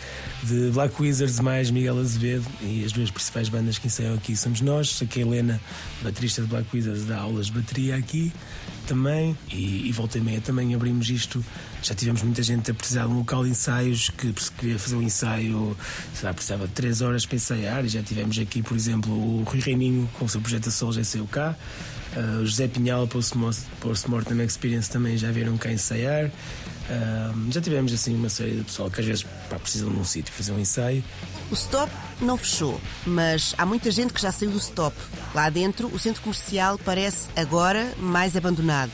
de, 0.43 0.72
Black 0.72 1.01
Wizards 1.01 1.39
mais 1.39 1.72
Miguel 1.72 1.98
Azevedo 1.98 2.46
e 2.62 2.84
as 2.84 2.91
duas 2.91 3.10
principais 3.10 3.48
bandas 3.48 3.77
que 3.77 3.88
ensaiam 3.88 4.15
aqui 4.15 4.36
somos 4.36 4.60
nós. 4.60 5.01
Aqui 5.01 5.20
a 5.20 5.22
Helena, 5.22 5.62
baterista 6.01 6.41
de 6.41 6.50
Black 6.50 6.67
Wizards, 6.75 7.05
dá 7.05 7.20
aulas 7.20 7.46
de 7.46 7.53
bateria 7.53 7.96
aqui 7.96 8.34
também 8.86 9.38
e, 9.50 9.88
e 9.88 9.91
volta 9.93 10.17
e 10.17 10.22
meia 10.22 10.41
também 10.41 10.75
abrimos 10.75 11.10
isto. 11.10 11.43
Já 11.82 11.96
tivemos 11.96 12.22
muita 12.22 12.43
gente 12.43 12.70
a 12.70 12.74
precisar 12.74 13.05
de 13.05 13.13
um 13.13 13.20
local 13.20 13.46
de 13.46 13.51
ensaios 13.51 14.10
que 14.10 14.34
queria 14.58 14.77
fazer 14.77 14.98
um 14.98 15.01
ensaio, 15.01 15.77
lá, 16.22 16.34
precisava 16.34 16.67
de 16.67 16.74
3 16.74 17.01
horas 17.01 17.25
para 17.25 17.38
ensaiar 17.38 17.86
e 17.86 17.88
já 17.88 18.03
tivemos 18.03 18.38
aqui, 18.39 18.62
por 18.62 18.75
exemplo, 18.75 19.13
o 19.13 19.43
Rui 19.43 19.62
Reininho 19.62 20.10
com 20.20 20.25
o 20.25 20.29
seu 20.29 20.41
projeto 20.41 20.70
Sol 20.70 20.91
GCUK. 20.91 21.55
Uh, 22.15 22.41
o 22.41 22.46
José 22.46 22.67
Pinhal, 22.67 23.08
Post-Mortem 23.08 24.39
Experience, 24.43 24.89
também 24.89 25.17
já 25.17 25.32
vieram 25.32 25.58
cá 25.58 25.72
ensaiar. 25.72 26.29
Já 27.49 27.61
tivemos 27.61 27.93
assim 27.93 28.15
uma 28.15 28.29
série 28.29 28.57
de 28.57 28.63
pessoal 28.63 28.89
que 28.89 28.99
às 28.99 29.05
vezes 29.05 29.23
pá, 29.49 29.57
precisam 29.57 29.89
de 29.89 29.97
um 29.97 30.03
sítio 30.03 30.33
fazer 30.33 30.51
um 30.51 30.59
ensaio. 30.59 31.03
O 31.49 31.53
stop 31.53 31.91
não 32.21 32.37
fechou, 32.37 32.79
mas 33.05 33.53
há 33.57 33.65
muita 33.65 33.91
gente 33.91 34.13
que 34.13 34.21
já 34.21 34.31
saiu 34.31 34.51
do 34.51 34.57
stop. 34.57 34.95
Lá 35.33 35.49
dentro, 35.49 35.87
o 35.87 35.99
centro 35.99 36.21
comercial 36.21 36.77
parece 36.77 37.29
agora 37.35 37.93
mais 37.97 38.35
abandonado. 38.35 38.91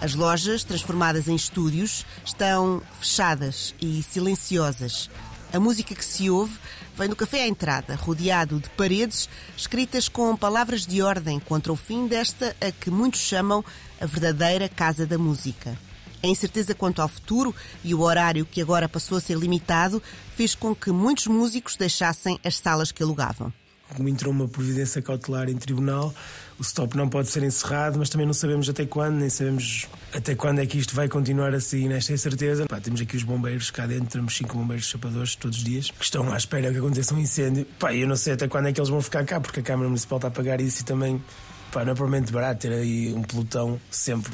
As 0.00 0.14
lojas, 0.14 0.62
transformadas 0.62 1.26
em 1.26 1.34
estúdios, 1.34 2.04
estão 2.24 2.82
fechadas 3.00 3.74
e 3.80 4.02
silenciosas. 4.02 5.08
A 5.52 5.58
música 5.58 5.94
que 5.94 6.04
se 6.04 6.28
ouve 6.28 6.58
vem 6.96 7.08
do 7.08 7.16
café 7.16 7.42
à 7.42 7.48
entrada, 7.48 7.94
rodeado 7.94 8.60
de 8.60 8.68
paredes 8.70 9.28
escritas 9.56 10.08
com 10.08 10.36
palavras 10.36 10.86
de 10.86 11.00
ordem 11.00 11.40
contra 11.40 11.72
o 11.72 11.76
fim 11.76 12.06
desta 12.06 12.54
a 12.60 12.70
que 12.70 12.90
muitos 12.90 13.20
chamam 13.20 13.64
a 14.00 14.06
verdadeira 14.06 14.68
casa 14.68 15.06
da 15.06 15.16
música. 15.16 15.78
A 16.26 16.28
incerteza 16.28 16.74
quanto 16.74 17.00
ao 17.00 17.06
futuro 17.06 17.54
e 17.84 17.94
o 17.94 18.00
horário 18.00 18.44
que 18.44 18.60
agora 18.60 18.88
passou 18.88 19.16
a 19.16 19.20
ser 19.20 19.38
limitado 19.38 20.02
fez 20.34 20.56
com 20.56 20.74
que 20.74 20.90
muitos 20.90 21.28
músicos 21.28 21.76
deixassem 21.76 22.36
as 22.44 22.58
salas 22.58 22.90
que 22.90 23.02
alugavam 23.02 23.52
como 23.94 24.08
entrou 24.08 24.32
uma 24.32 24.48
providência 24.48 25.00
cautelar 25.00 25.48
em 25.48 25.56
tribunal, 25.56 26.12
o 26.58 26.62
stop 26.62 26.96
não 26.96 27.08
pode 27.08 27.28
ser 27.28 27.44
encerrado, 27.44 28.00
mas 28.00 28.08
também 28.08 28.26
não 28.26 28.34
sabemos 28.34 28.68
até 28.68 28.84
quando, 28.84 29.14
nem 29.14 29.30
sabemos 29.30 29.86
até 30.12 30.34
quando 30.34 30.58
é 30.58 30.66
que 30.66 30.76
isto 30.76 30.92
vai 30.92 31.08
continuar 31.08 31.54
assim, 31.54 31.86
nesta 31.86 32.12
incerteza. 32.12 32.66
Pá, 32.66 32.80
temos 32.80 33.00
aqui 33.00 33.16
os 33.16 33.22
bombeiros 33.22 33.70
cá 33.70 33.86
dentro, 33.86 34.08
temos 34.08 34.36
cinco 34.36 34.56
bombeiros 34.56 34.86
chapadores 34.86 35.36
todos 35.36 35.58
os 35.58 35.64
dias, 35.64 35.92
que 35.92 36.04
estão 36.04 36.32
à 36.32 36.36
espera 36.36 36.72
que 36.72 36.78
aconteça 36.78 37.14
um 37.14 37.18
incêndio. 37.20 37.64
Pá, 37.78 37.94
eu 37.94 38.08
não 38.08 38.16
sei 38.16 38.32
até 38.32 38.48
quando 38.48 38.66
é 38.66 38.72
que 38.72 38.80
eles 38.80 38.90
vão 38.90 39.00
ficar 39.00 39.24
cá, 39.24 39.40
porque 39.40 39.60
a 39.60 39.62
Câmara 39.62 39.88
Municipal 39.88 40.18
está 40.18 40.28
a 40.28 40.32
pagar 40.32 40.60
isso 40.60 40.82
e 40.82 40.84
também, 40.84 41.22
pá, 41.70 41.84
não 41.84 41.92
é 41.92 41.94
provavelmente 41.94 42.32
barato 42.32 42.62
ter 42.62 42.72
aí 42.72 43.14
um 43.14 43.22
pelotão 43.22 43.80
sempre 43.88 44.32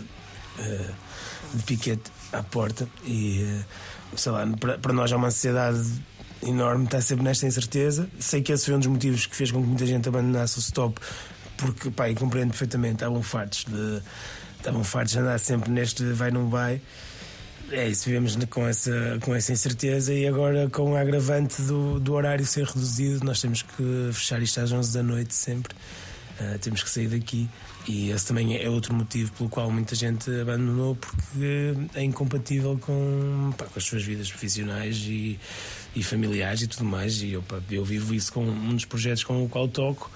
uh, 0.58 1.56
de 1.56 1.62
piquete 1.64 2.10
à 2.32 2.42
porta 2.42 2.88
e, 3.04 3.42
uh, 3.42 4.18
sei 4.18 4.32
lá, 4.32 4.46
para, 4.58 4.78
para 4.78 4.92
nós 4.92 5.12
é 5.12 5.16
uma 5.16 5.28
ansiedade 5.28 5.82
enorme, 6.42 6.84
está 6.84 7.00
sempre 7.00 7.24
nesta 7.24 7.46
incerteza. 7.46 8.08
Sei 8.18 8.42
que 8.42 8.52
esse 8.52 8.66
foi 8.66 8.74
um 8.74 8.78
dos 8.78 8.88
motivos 8.88 9.26
que 9.26 9.36
fez 9.36 9.50
com 9.50 9.60
que 9.60 9.68
muita 9.68 9.86
gente 9.86 10.08
abandonasse 10.08 10.58
o 10.58 10.60
stop, 10.60 11.00
porque, 11.56 11.90
pá, 11.90 12.08
e 12.08 12.14
compreendo 12.14 12.50
perfeitamente, 12.50 12.94
estavam 12.94 13.22
fartos 13.22 13.64
de. 13.64 14.02
Estavam 14.58 14.84
fartos 14.84 15.12
de 15.12 15.18
andar 15.18 15.38
sempre 15.40 15.70
neste 15.72 16.04
vai 16.12 16.30
não 16.30 16.48
vai. 16.48 16.80
É 17.70 17.88
isso, 17.88 18.04
vivemos 18.04 18.36
com 18.50 18.66
essa, 18.68 19.18
com 19.22 19.34
essa 19.34 19.52
incerteza 19.52 20.12
e 20.12 20.26
agora 20.26 20.68
com 20.68 20.92
o 20.92 20.96
agravante 20.96 21.62
do, 21.62 21.98
do 21.98 22.12
horário 22.12 22.44
ser 22.44 22.64
reduzido, 22.64 23.24
nós 23.24 23.40
temos 23.40 23.62
que 23.62 24.10
fechar 24.12 24.42
isto 24.42 24.60
às 24.60 24.70
11 24.70 24.92
da 24.92 25.02
noite 25.02 25.34
sempre. 25.34 25.74
Uh, 26.42 26.58
temos 26.58 26.82
que 26.82 26.90
sair 26.90 27.06
daqui 27.08 27.48
e 27.86 28.10
esse 28.10 28.26
também 28.26 28.56
é 28.56 28.68
outro 28.68 28.94
motivo 28.94 29.30
pelo 29.32 29.48
qual 29.48 29.70
muita 29.70 29.94
gente 29.94 30.30
abandonou, 30.40 30.96
porque 30.96 31.74
é 31.94 32.02
incompatível 32.02 32.78
com, 32.78 33.52
pá, 33.56 33.66
com 33.66 33.78
as 33.78 33.84
suas 33.84 34.02
vidas 34.02 34.28
profissionais 34.30 34.96
e, 35.06 35.38
e 35.94 36.02
familiares 36.02 36.62
e 36.62 36.66
tudo 36.66 36.84
mais. 36.84 37.22
E 37.22 37.32
eu, 37.32 37.44
eu 37.70 37.84
vivo 37.84 38.14
isso 38.14 38.32
com 38.32 38.44
um 38.44 38.74
dos 38.74 38.84
projetos 38.84 39.24
com 39.24 39.44
o 39.44 39.48
qual 39.48 39.68
toco. 39.68 40.10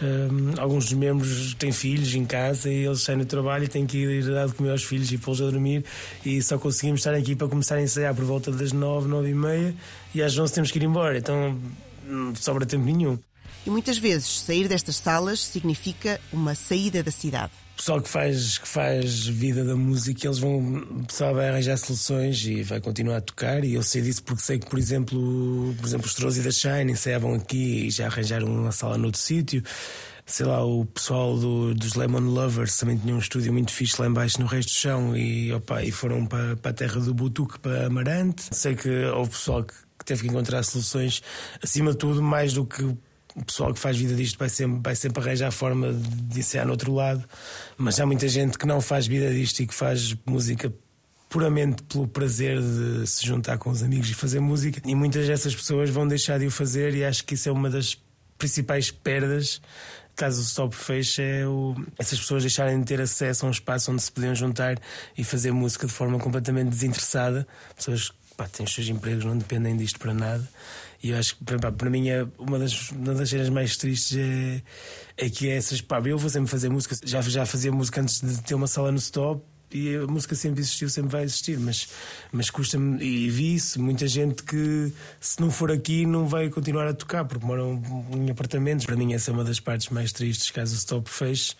Um, 0.00 0.60
alguns 0.60 0.84
dos 0.84 0.92
membros 0.92 1.54
têm 1.54 1.72
filhos 1.72 2.14
em 2.14 2.24
casa 2.24 2.70
e 2.70 2.86
eles 2.86 3.02
saem 3.02 3.18
do 3.18 3.26
trabalho 3.26 3.64
e 3.64 3.68
têm 3.68 3.84
que 3.84 3.98
ir 3.98 4.24
dar 4.26 4.46
de 4.46 4.54
comer 4.54 4.70
aos 4.70 4.84
filhos 4.84 5.10
e 5.10 5.18
pô-los 5.18 5.42
a 5.42 5.50
dormir 5.50 5.84
e 6.24 6.40
só 6.40 6.56
conseguimos 6.56 7.00
estar 7.00 7.14
aqui 7.14 7.34
para 7.34 7.48
começar 7.48 7.74
a 7.74 7.82
ensaiar 7.82 8.14
por 8.14 8.24
volta 8.24 8.52
das 8.52 8.70
nove, 8.70 9.08
nove 9.08 9.30
e 9.30 9.34
meia 9.34 9.74
e 10.14 10.22
às 10.22 10.38
onze 10.38 10.52
temos 10.52 10.70
que 10.70 10.78
ir 10.78 10.84
embora, 10.84 11.18
então 11.18 11.58
não 12.06 12.32
sobra 12.36 12.64
tempo 12.64 12.84
nenhum. 12.84 13.18
E 13.68 13.70
muitas 13.70 13.98
vezes 13.98 14.40
sair 14.40 14.66
destas 14.66 14.96
salas 14.96 15.40
significa 15.40 16.18
uma 16.32 16.54
saída 16.54 17.02
da 17.02 17.10
cidade. 17.10 17.52
O 17.74 17.76
pessoal 17.76 18.00
que 18.00 18.08
faz, 18.08 18.56
que 18.56 18.66
faz 18.66 19.26
vida 19.26 19.62
da 19.62 19.76
música, 19.76 20.26
eles 20.26 20.38
vão. 20.38 20.78
O 20.78 21.04
pessoal 21.04 21.34
vai 21.34 21.50
arranjar 21.50 21.76
soluções 21.76 22.42
e 22.46 22.62
vai 22.62 22.80
continuar 22.80 23.18
a 23.18 23.20
tocar. 23.20 23.62
E 23.62 23.74
eu 23.74 23.82
sei 23.82 24.00
disso 24.00 24.22
porque 24.22 24.42
sei 24.42 24.58
que, 24.58 24.66
por 24.66 24.78
exemplo, 24.78 25.74
por 25.78 25.86
exemplo 25.86 26.06
os 26.06 26.14
Trolls 26.14 26.40
e 26.40 26.42
da 26.42 26.50
Shine 26.50 26.92
ensaiavam 26.92 27.34
aqui 27.34 27.88
e 27.88 27.90
já 27.90 28.06
arranjaram 28.06 28.46
uma 28.46 28.72
sala 28.72 28.96
noutro 28.96 29.20
sítio 29.20 29.62
sei 30.24 30.44
lá, 30.44 30.62
o 30.64 30.84
pessoal 30.86 31.38
do, 31.38 31.74
dos 31.74 31.94
Lemon 31.94 32.20
Lovers 32.20 32.76
também 32.76 32.98
tinha 32.98 33.14
um 33.14 33.18
estúdio 33.18 33.50
muito 33.50 33.72
fixe 33.72 34.00
lá 34.00 34.06
embaixo 34.06 34.38
no 34.40 34.46
resto 34.46 34.68
do 34.70 34.74
chão 34.74 35.16
e, 35.16 35.52
opa, 35.54 35.82
e 35.82 35.90
foram 35.90 36.26
para, 36.26 36.54
para 36.56 36.70
a 36.70 36.74
terra 36.74 37.00
do 37.00 37.14
Butuque, 37.14 37.58
para 37.58 37.86
Amarante. 37.86 38.44
Sei 38.50 38.74
que 38.74 38.88
houve 39.06 39.30
pessoal 39.30 39.64
que, 39.64 39.72
que 39.98 40.04
teve 40.04 40.22
que 40.22 40.28
encontrar 40.28 40.62
soluções, 40.64 41.22
acima 41.62 41.92
de 41.92 41.96
tudo, 41.96 42.22
mais 42.22 42.52
do 42.52 42.66
que 42.66 42.94
o 43.38 43.44
pessoal 43.44 43.72
que 43.72 43.80
faz 43.80 43.96
vida 43.96 44.14
disto 44.14 44.38
vai 44.38 44.48
sempre, 44.48 44.80
vai 44.82 44.94
sempre 44.94 45.22
arranjar 45.22 45.48
a 45.48 45.52
forma 45.52 45.92
de 45.92 46.40
ensaiar 46.40 46.66
no 46.66 46.72
outro 46.72 46.92
lado, 46.92 47.24
mas 47.76 47.98
há 48.00 48.06
muita 48.06 48.28
gente 48.28 48.58
que 48.58 48.66
não 48.66 48.80
faz 48.80 49.06
vida 49.06 49.32
disto 49.32 49.60
e 49.60 49.66
que 49.66 49.74
faz 49.74 50.16
música 50.26 50.72
puramente 51.28 51.82
pelo 51.82 52.08
prazer 52.08 52.58
de 52.60 53.06
se 53.06 53.26
juntar 53.26 53.58
com 53.58 53.70
os 53.70 53.82
amigos 53.82 54.08
e 54.10 54.14
fazer 54.14 54.40
música, 54.40 54.80
e 54.84 54.94
muitas 54.94 55.26
dessas 55.26 55.54
pessoas 55.54 55.90
vão 55.90 56.08
deixar 56.08 56.38
de 56.38 56.46
o 56.46 56.50
fazer, 56.50 56.94
e 56.94 57.04
acho 57.04 57.24
que 57.24 57.34
isso 57.34 57.48
é 57.48 57.52
uma 57.52 57.68
das 57.68 57.98
principais 58.38 58.90
perdas 58.90 59.60
caso 60.18 60.40
o 60.40 60.44
stop 60.44 60.74
feche 60.74 61.22
é 61.22 61.46
o, 61.46 61.76
essas 61.96 62.18
pessoas 62.18 62.42
deixarem 62.42 62.80
de 62.80 62.84
ter 62.84 63.00
acesso 63.00 63.46
a 63.46 63.48
um 63.48 63.52
espaço 63.52 63.92
onde 63.92 64.02
se 64.02 64.10
podiam 64.10 64.34
juntar 64.34 64.76
e 65.16 65.22
fazer 65.22 65.52
música 65.52 65.86
de 65.86 65.92
forma 65.92 66.18
completamente 66.18 66.70
desinteressada. 66.70 67.46
Pessoas 67.76 68.10
que 68.10 68.50
têm 68.52 68.66
os 68.66 68.74
seus 68.74 68.88
empregos, 68.88 69.24
não 69.24 69.38
dependem 69.38 69.76
disto 69.76 69.98
para 70.00 70.12
nada. 70.12 70.48
E 71.02 71.10
eu 71.10 71.18
acho 71.18 71.36
que 71.36 71.44
para 71.44 71.90
mim 71.90 72.08
é 72.08 72.26
uma 72.38 72.58
das, 72.58 72.90
uma 72.90 73.14
das 73.14 73.30
cenas 73.30 73.48
mais 73.48 73.76
tristes 73.76 74.16
é, 74.18 74.62
é 75.16 75.30
que 75.30 75.48
é 75.48 75.56
essas. 75.56 75.80
Pá, 75.80 76.00
eu 76.00 76.18
vou 76.18 76.28
sempre 76.28 76.50
fazer 76.50 76.68
música, 76.68 76.96
já, 77.04 77.20
já 77.20 77.46
fazia 77.46 77.70
música 77.70 78.00
antes 78.00 78.20
de 78.20 78.42
ter 78.42 78.54
uma 78.54 78.66
sala 78.66 78.90
no 78.90 78.98
stop 78.98 79.42
e 79.70 79.96
a 79.96 80.06
música 80.06 80.34
sempre 80.34 80.60
existiu, 80.60 80.88
sempre 80.88 81.10
vai 81.10 81.22
existir, 81.24 81.58
mas, 81.58 81.88
mas 82.32 82.48
custa-me, 82.48 83.02
e 83.04 83.28
vi 83.28 83.54
isso, 83.54 83.80
muita 83.80 84.08
gente 84.08 84.42
que 84.42 84.92
se 85.20 85.40
não 85.40 85.50
for 85.50 85.70
aqui 85.70 86.06
não 86.06 86.26
vai 86.26 86.48
continuar 86.48 86.88
a 86.88 86.94
tocar, 86.94 87.24
porque 87.24 87.44
moram 87.44 87.80
em 88.16 88.30
apartamentos. 88.30 88.86
Para 88.86 88.96
mim, 88.96 89.12
essa 89.12 89.30
é 89.30 89.34
uma 89.34 89.44
das 89.44 89.60
partes 89.60 89.90
mais 89.90 90.10
tristes 90.12 90.50
caso 90.50 90.74
o 90.74 90.78
stop 90.78 91.10
feche. 91.10 91.54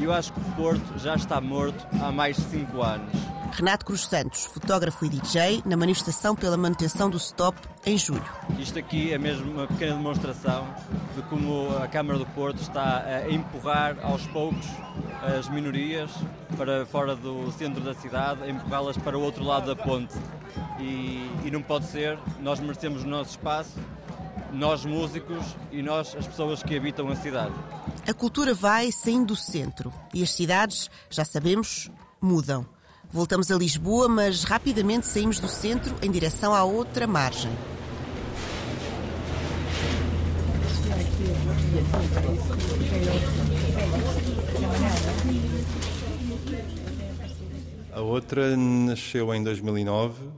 Eu 0.00 0.12
acho 0.12 0.32
que 0.32 0.40
o 0.40 0.44
Porto 0.56 0.98
já 0.98 1.14
está 1.14 1.40
morto 1.40 1.86
há 2.00 2.10
mais 2.10 2.36
de 2.36 2.42
5 2.42 2.82
anos. 2.82 3.31
Renato 3.52 3.84
Cruz 3.84 4.06
Santos, 4.06 4.46
fotógrafo 4.46 5.04
e 5.04 5.10
DJ, 5.10 5.62
na 5.66 5.76
manifestação 5.76 6.34
pela 6.34 6.56
manutenção 6.56 7.10
do 7.10 7.18
stop 7.18 7.58
em 7.84 7.98
julho. 7.98 8.24
Isto 8.58 8.78
aqui 8.78 9.12
é 9.12 9.18
mesmo 9.18 9.50
uma 9.52 9.66
pequena 9.66 9.94
demonstração 9.94 10.66
de 11.14 11.22
como 11.24 11.68
a 11.76 11.86
Câmara 11.86 12.18
do 12.18 12.24
Porto 12.26 12.62
está 12.62 13.04
a 13.04 13.30
empurrar 13.30 13.98
aos 14.02 14.26
poucos 14.28 14.66
as 15.38 15.50
minorias 15.50 16.10
para 16.56 16.86
fora 16.86 17.14
do 17.14 17.52
centro 17.52 17.82
da 17.82 17.92
cidade, 17.92 18.42
a 18.42 18.48
empurrá-las 18.48 18.96
para 18.96 19.18
o 19.18 19.20
outro 19.20 19.44
lado 19.44 19.66
da 19.66 19.76
ponte. 19.76 20.14
E, 20.80 21.30
e 21.44 21.50
não 21.50 21.62
pode 21.62 21.84
ser, 21.86 22.18
nós 22.40 22.58
merecemos 22.58 23.04
o 23.04 23.06
nosso 23.06 23.32
espaço, 23.32 23.78
nós 24.50 24.82
músicos 24.84 25.44
e 25.70 25.82
nós 25.82 26.16
as 26.16 26.26
pessoas 26.26 26.62
que 26.62 26.74
habitam 26.74 27.06
a 27.08 27.16
cidade. 27.16 27.52
A 28.08 28.14
cultura 28.14 28.54
vai 28.54 28.90
saindo 28.90 29.26
do 29.26 29.36
centro 29.36 29.92
e 30.14 30.22
as 30.22 30.30
cidades, 30.30 30.90
já 31.10 31.24
sabemos, 31.24 31.90
mudam. 32.20 32.66
Voltamos 33.12 33.50
a 33.50 33.56
Lisboa, 33.58 34.08
mas 34.08 34.42
rapidamente 34.42 35.06
saímos 35.06 35.38
do 35.38 35.46
centro 35.46 35.94
em 36.00 36.10
direção 36.10 36.54
à 36.54 36.64
outra 36.64 37.06
margem. 37.06 37.52
A 47.92 48.00
outra 48.00 48.56
nasceu 48.56 49.34
em 49.34 49.44
2009, 49.44 50.30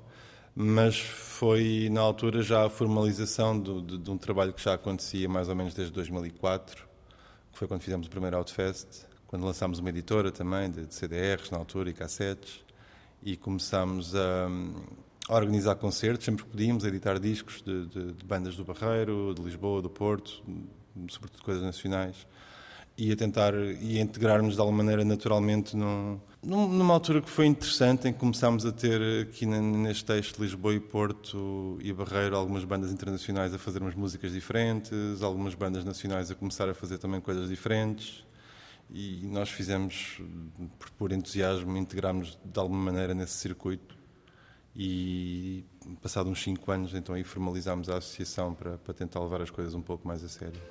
mas 0.57 0.99
foi 0.99 1.88
na 1.93 2.00
altura 2.00 2.43
já 2.43 2.66
a 2.66 2.71
formalização 2.71 3.57
do, 3.57 3.81
de, 3.81 3.99
de, 3.99 4.11
um 4.11 4.19
trabalho 4.19 4.52
que 4.52 4.61
já 4.61 4.75
acontecia 4.75 5.28
mais 5.28 5.49
ou 5.49 5.54
menos 5.54 5.75
desde 5.75 5.95
2004, 5.95 6.85
que 7.52 7.59
foi 7.59 7.69
quando 7.69 7.83
fizemos 7.83 8.09
o 8.09 8.11
primeiro 8.11 8.37
Outfest, 8.37 9.07
quando 9.28 9.45
lançámos 9.45 9.78
uma 9.78 9.90
editora 9.90 10.33
também 10.33 10.69
de, 10.69 10.87
de 10.87 10.95
CDRs 10.95 11.52
na 11.52 11.59
altura 11.59 11.88
e 11.88 11.93
cassetes 11.93 12.63
e 13.25 13.37
começámos 13.37 14.14
a, 14.14 14.49
a, 15.28 15.35
organizar 15.35 15.75
concertos, 15.76 16.26
sempre 16.26 16.45
que 16.45 16.50
podíamos, 16.50 16.85
a 16.85 16.88
editar 16.88 17.19
discos 17.19 17.62
de, 17.62 17.87
de, 17.87 18.12
de, 18.12 18.25
bandas 18.25 18.54
do 18.54 18.64
Barreiro, 18.64 19.35
de 19.35 19.43
Lisboa, 19.43 19.81
do 19.81 19.88
Porto, 19.88 20.43
sobretudo 21.09 21.43
coisas 21.43 21.62
nacionais, 21.62 22.26
e 22.97 23.11
a 23.11 23.16
tentar 23.16 23.54
e 23.54 23.99
integrar-nos 23.99 24.54
de 24.54 24.61
alguma 24.61 24.78
maneira 24.78 25.04
naturalmente 25.04 25.75
num, 25.75 26.21
numa 26.43 26.95
altura 26.95 27.21
que 27.23 27.31
foi 27.31 27.47
interessante, 27.47 28.07
em 28.07 28.12
que 28.12 28.19
começámos 28.21 28.64
a 28.64 28.71
ter 28.71 29.23
aqui 29.23 29.47
neste 29.47 30.04
texto 30.04 30.40
Lisboa 30.40 30.75
e 30.75 30.78
Porto 30.78 31.76
e 31.83 31.93
Barreiro 31.93 32.37
algumas 32.37 32.62
bandas 32.62 32.93
internacionais 32.93 33.52
a 33.52 33.59
fazer 33.59 33.81
umas 33.81 33.97
músicas 33.97 34.33
diferentes, 34.33 35.22
algumas 35.22 35.55
bandas 35.55 35.85
nacionais 35.85 36.31
a 36.31 36.37
começar 36.37 36.68
a 36.68 36.75
fazer 36.75 36.98
também 36.98 37.20
coisas 37.20 37.48
diferentes 37.48 38.25
e 38.96 39.26
nós 39.26 39.50
fizemos, 39.50 40.20
por 40.96 41.11
entusiasmo, 41.11 41.76
integramos 41.76 42.38
de 42.44 42.61
alguma 42.61 42.92
maneira 42.92 43.12
nesse 43.12 43.33
circuito 43.33 43.98
e 44.74 45.64
passado 46.00 46.30
uns 46.30 46.40
5 46.42 46.70
anos 46.70 46.94
então 46.94 47.14
aí 47.14 47.24
formalizámos 47.24 47.88
a 47.88 47.98
associação 47.98 48.54
para, 48.54 48.78
para 48.78 48.94
tentar 48.94 49.18
levar 49.18 49.42
as 49.42 49.50
coisas 49.50 49.74
um 49.74 49.83
pouco 49.83 50.07
mais 50.07 50.22
a 50.22 50.28
sério. 50.28 50.62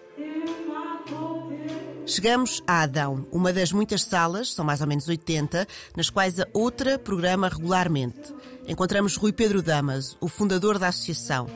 Chegamos 2.05 2.63
a 2.65 2.83
Adão, 2.83 3.27
uma 3.29 3.51
das 3.51 3.73
muitas 3.73 4.03
salas, 4.03 4.53
são 4.53 4.63
mais 4.63 4.79
ou 4.79 4.87
menos 4.87 5.05
80, 5.05 5.67
nas 5.95 6.09
quais 6.09 6.39
a 6.39 6.47
outra 6.53 6.97
programa 6.97 7.49
regularmente. 7.49 8.33
Encontramos 8.65 9.17
Rui 9.17 9.33
Pedro 9.33 9.61
Damas, 9.61 10.15
o 10.21 10.29
fundador 10.29 10.79
da 10.79 10.87
associação. 10.87 11.47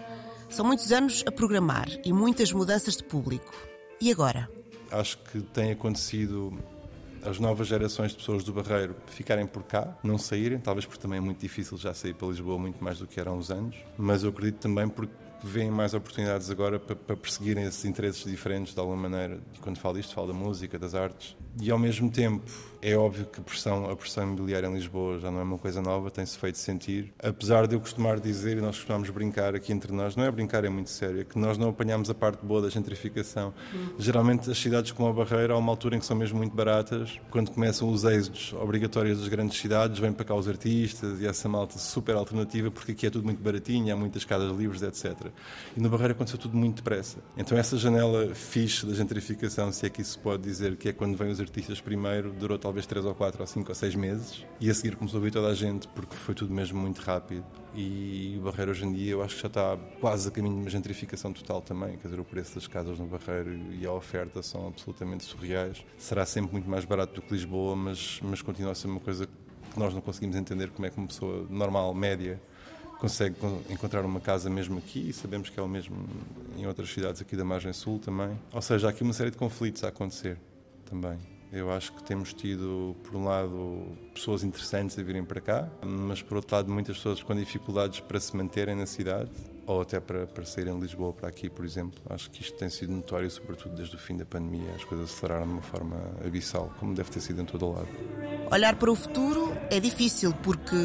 São 0.50 0.66
muitos 0.66 0.92
anos 0.92 1.24
a 1.26 1.32
programar 1.32 1.88
e 2.04 2.12
muitas 2.12 2.52
mudanças 2.52 2.98
de 2.98 3.06
público. 3.06 3.54
E 4.02 4.12
agora? 4.12 4.57
Acho 4.92 5.18
que 5.20 5.42
tem 5.42 5.72
acontecido 5.72 6.54
as 7.24 7.40
novas 7.40 7.68
gerações 7.68 8.12
de 8.12 8.18
pessoas 8.18 8.44
do 8.44 8.54
Barreiro 8.54 8.96
ficarem 9.08 9.46
por 9.46 9.64
cá, 9.64 9.98
não 10.04 10.18
saírem, 10.18 10.60
talvez 10.60 10.86
porque 10.86 11.02
também 11.02 11.18
é 11.18 11.22
muito 11.22 11.40
difícil 11.40 11.78
já 11.78 11.94
sair 11.94 12.14
para 12.14 12.28
Lisboa 12.28 12.58
muito 12.58 12.82
mais 12.84 13.00
do 13.00 13.08
que 13.08 13.20
era 13.20 13.30
há 13.30 13.34
uns 13.34 13.52
anos, 13.52 13.76
mas 13.98 14.24
eu 14.24 14.30
acredito 14.30 14.60
também 14.60 14.88
porque 14.88 15.14
veem 15.44 15.72
mais 15.72 15.94
oportunidades 15.94 16.50
agora 16.50 16.80
para, 16.80 16.96
para 16.96 17.16
perseguirem 17.16 17.64
esses 17.64 17.84
interesses 17.86 18.24
diferentes 18.24 18.74
de 18.74 18.80
alguma 18.80 19.10
maneira. 19.10 19.40
E 19.56 19.60
quando 19.60 19.78
falo 19.78 19.96
disto, 19.96 20.14
falo 20.14 20.28
da 20.28 20.34
música, 20.34 20.78
das 20.78 20.96
artes. 20.96 21.36
E 21.60 21.72
ao 21.72 21.80
mesmo 21.80 22.10
tempo, 22.12 22.52
é 22.82 22.96
óbvio 22.96 23.26
que 23.26 23.40
a 23.40 23.44
pressão, 23.44 23.90
a 23.90 23.96
pressão 23.96 24.24
imobiliária 24.24 24.68
em 24.68 24.74
Lisboa 24.74 25.20
já 25.20 25.32
não 25.32 25.40
é 25.40 25.44
uma 25.44 25.58
coisa 25.58 25.82
nova, 25.82 26.12
tem-se 26.12 26.38
feito 26.38 26.58
sentir. 26.58 27.12
Apesar 27.22 27.68
de 27.68 27.76
eu 27.76 27.80
costumar 27.80 28.20
dizer, 28.20 28.58
e 28.58 28.62
nós 28.62 28.78
costumamos 28.78 29.10
brincar 29.10 29.56
aqui 29.56 29.74
entre 29.74 29.92
nós, 29.92 30.16
não 30.16 30.24
é 30.24 30.32
brincar, 30.32 30.64
é 30.64 30.70
muito 30.70 30.90
sério, 30.90 31.22
é 31.22 31.24
que 31.24 31.38
nós 31.40 31.58
não 31.58 31.70
apanhamos 31.70 32.10
a 32.10 32.14
parte 32.14 32.46
boa 32.46 32.62
da 32.62 32.70
gentrificação. 32.70 33.54
Geralmente, 33.98 34.52
as 34.52 34.58
cidades 34.58 34.92
como 34.92 35.10
a 35.10 35.14
Barreira, 35.14 35.54
há 35.54 35.58
uma 35.58 35.72
altura 35.72 35.96
em 35.96 36.00
que 36.00 36.06
são 36.06 36.16
mesmo 36.16 36.38
muito 36.38 36.56
baratas. 36.56 37.20
Quando 37.32 37.52
começam 37.52 37.90
os 37.90 38.04
êxodos 38.04 38.54
obrigatórios 38.54 39.20
das 39.20 39.28
grandes 39.28 39.60
cidades, 39.60 40.00
vêm 40.00 40.14
para 40.14 40.26
cá 40.26 40.36
os 40.36 40.48
artistas 40.48 41.20
e 41.20 41.26
essa 41.26 41.50
malta 41.50 41.80
super 41.80 42.16
alternativa, 42.16 42.70
porque 42.70 42.92
aqui 42.92 43.08
é 43.08 43.10
tudo 43.10 43.26
muito 43.26 43.42
baratinho, 43.42 43.92
há 43.92 43.98
muitas 43.98 44.24
casas 44.24 44.56
livres, 44.56 44.84
etc. 44.84 45.27
E 45.76 45.80
no 45.80 45.90
Barreira 45.90 46.14
aconteceu 46.14 46.40
tudo 46.40 46.56
muito 46.56 46.78
depressa. 46.78 47.18
Então, 47.38 47.58
essa 47.58 47.78
janela 47.78 48.34
fixe 48.34 48.86
da 48.86 48.94
gentrificação, 48.94 49.72
se 49.72 49.86
é 49.86 49.90
que 49.90 50.02
isso 50.02 50.20
pode 50.20 50.44
dizer, 50.44 50.76
que 50.76 50.90
é 50.90 50.94
quando 50.94 51.18
vêm 51.18 51.30
os 51.30 51.40
artistas 51.40 51.82
primeiro, 51.82 52.32
durou 52.32 52.58
talvez 52.58 52.86
3 52.86 53.06
ou 53.06 53.16
4 53.16 53.42
ou 53.42 53.48
5 53.48 53.70
ou 53.70 53.76
6 53.76 53.96
meses 53.96 54.46
e 54.60 54.70
a 54.70 54.74
seguir 54.74 54.96
começou 54.96 55.20
a 55.20 55.24
vir 55.24 55.32
toda 55.32 55.48
a 55.48 55.56
gente 55.56 55.88
porque 55.90 56.16
foi 56.16 56.36
tudo 56.36 56.54
mesmo 56.54 56.80
muito 56.80 57.00
rápido. 57.02 57.46
E 57.76 58.36
o 58.40 58.42
Barreiro 58.42 58.72
hoje 58.72 58.86
em 58.86 58.94
dia 58.94 59.12
eu 59.12 59.22
acho 59.22 59.36
que 59.36 59.42
já 59.42 59.48
está 59.48 59.78
quase 60.00 60.28
a 60.28 60.32
caminho 60.32 60.56
de 60.56 60.62
uma 60.62 60.70
gentrificação 60.70 61.32
total 61.32 61.62
também. 61.62 61.98
Quer 61.98 62.08
dizer, 62.08 62.20
o 62.20 62.26
preço 62.26 62.56
das 62.56 62.68
casas 62.68 62.98
no 62.98 63.06
Barreiro 63.06 63.52
e 63.80 63.86
a 63.86 63.92
oferta 63.92 64.42
são 64.42 64.68
absolutamente 64.68 65.24
surreais. 65.24 65.86
Será 65.98 66.26
sempre 66.26 66.52
muito 66.52 66.70
mais 66.70 66.86
barato 66.86 67.14
do 67.14 67.22
que 67.22 67.34
Lisboa, 67.34 67.76
mas, 67.76 68.20
mas 68.24 68.42
continua 68.42 68.72
a 68.72 68.76
ser 68.76 68.88
uma 68.88 69.00
coisa 69.00 69.28
que 69.28 69.80
nós 69.80 69.94
não 69.94 70.02
conseguimos 70.02 70.36
entender 70.36 70.72
como 70.72 70.86
é 70.86 70.90
que 70.90 70.98
uma 70.98 71.08
pessoa 71.08 71.46
normal, 71.50 71.94
média, 71.94 72.42
consegue 73.00 73.36
encontrar 73.70 74.04
uma 74.06 74.20
casa 74.20 74.50
mesmo 74.50 74.78
aqui 74.78 75.10
e 75.10 75.14
sabemos 75.14 75.50
que 75.50 75.60
é 75.60 75.64
o 75.64 75.68
mesmo 75.68 75.96
em 76.58 76.66
outras 76.66 76.90
cidades 76.92 77.22
aqui 77.22 77.36
da 77.36 77.46
margem 77.46 77.72
sul 77.74 78.00
também. 78.00 78.38
Ou 78.52 78.62
seja, 78.62 78.88
há 78.88 78.90
aqui 78.90 79.04
uma 79.04 79.14
série 79.14 79.32
de 79.32 79.38
conflitos 79.38 79.84
a 79.84 79.90
acontecer 79.90 80.38
também. 80.86 81.18
Eu 81.52 81.72
acho 81.72 81.94
que 81.94 82.04
temos 82.04 82.34
tido, 82.34 82.96
por 83.04 83.16
um 83.16 83.24
lado, 83.24 83.88
pessoas 84.14 84.44
interessantes 84.44 85.00
a 85.00 85.04
virem 85.04 85.24
para 85.24 85.40
cá, 85.40 85.70
mas 85.82 86.22
por 86.22 86.38
outro 86.38 86.56
lado, 86.56 86.70
muitas 86.70 86.98
pessoas 86.98 87.24
com 87.24 87.34
dificuldades 87.34 88.02
para 88.02 88.20
se 88.20 88.36
manterem 88.36 88.76
na 88.76 88.86
cidade 88.86 89.32
ou 89.68 89.82
até 89.82 90.00
para, 90.00 90.26
para 90.26 90.46
saírem 90.46 90.74
de 90.74 90.82
Lisboa 90.82 91.12
para 91.12 91.28
aqui, 91.28 91.50
por 91.50 91.66
exemplo. 91.66 92.00
Acho 92.10 92.32
que 92.32 92.42
isto 92.42 92.58
tem 92.58 92.70
sido 92.70 92.94
notório, 92.94 93.30
sobretudo 93.30 93.76
desde 93.76 93.96
o 93.96 94.00
fim 94.00 94.16
da 94.16 94.26
pandemia. 94.26 94.72
As 94.74 94.86
coisas 94.86 95.12
aceleraram 95.12 95.46
de 95.46 95.54
uma 95.54 95.62
forma 95.62 95.98
abissal, 96.26 96.74
como 96.80 96.96
deve 96.96 97.12
ter 97.12 97.20
sido 97.20 97.42
em 97.42 97.46
todo 97.46 97.66
o 97.66 97.74
lado. 97.74 97.90
Olhar 98.50 98.78
para 98.78 98.90
o 98.90 98.96
futuro 98.96 99.54
é 99.70 99.80
difícil 99.80 100.34
porque. 100.42 100.76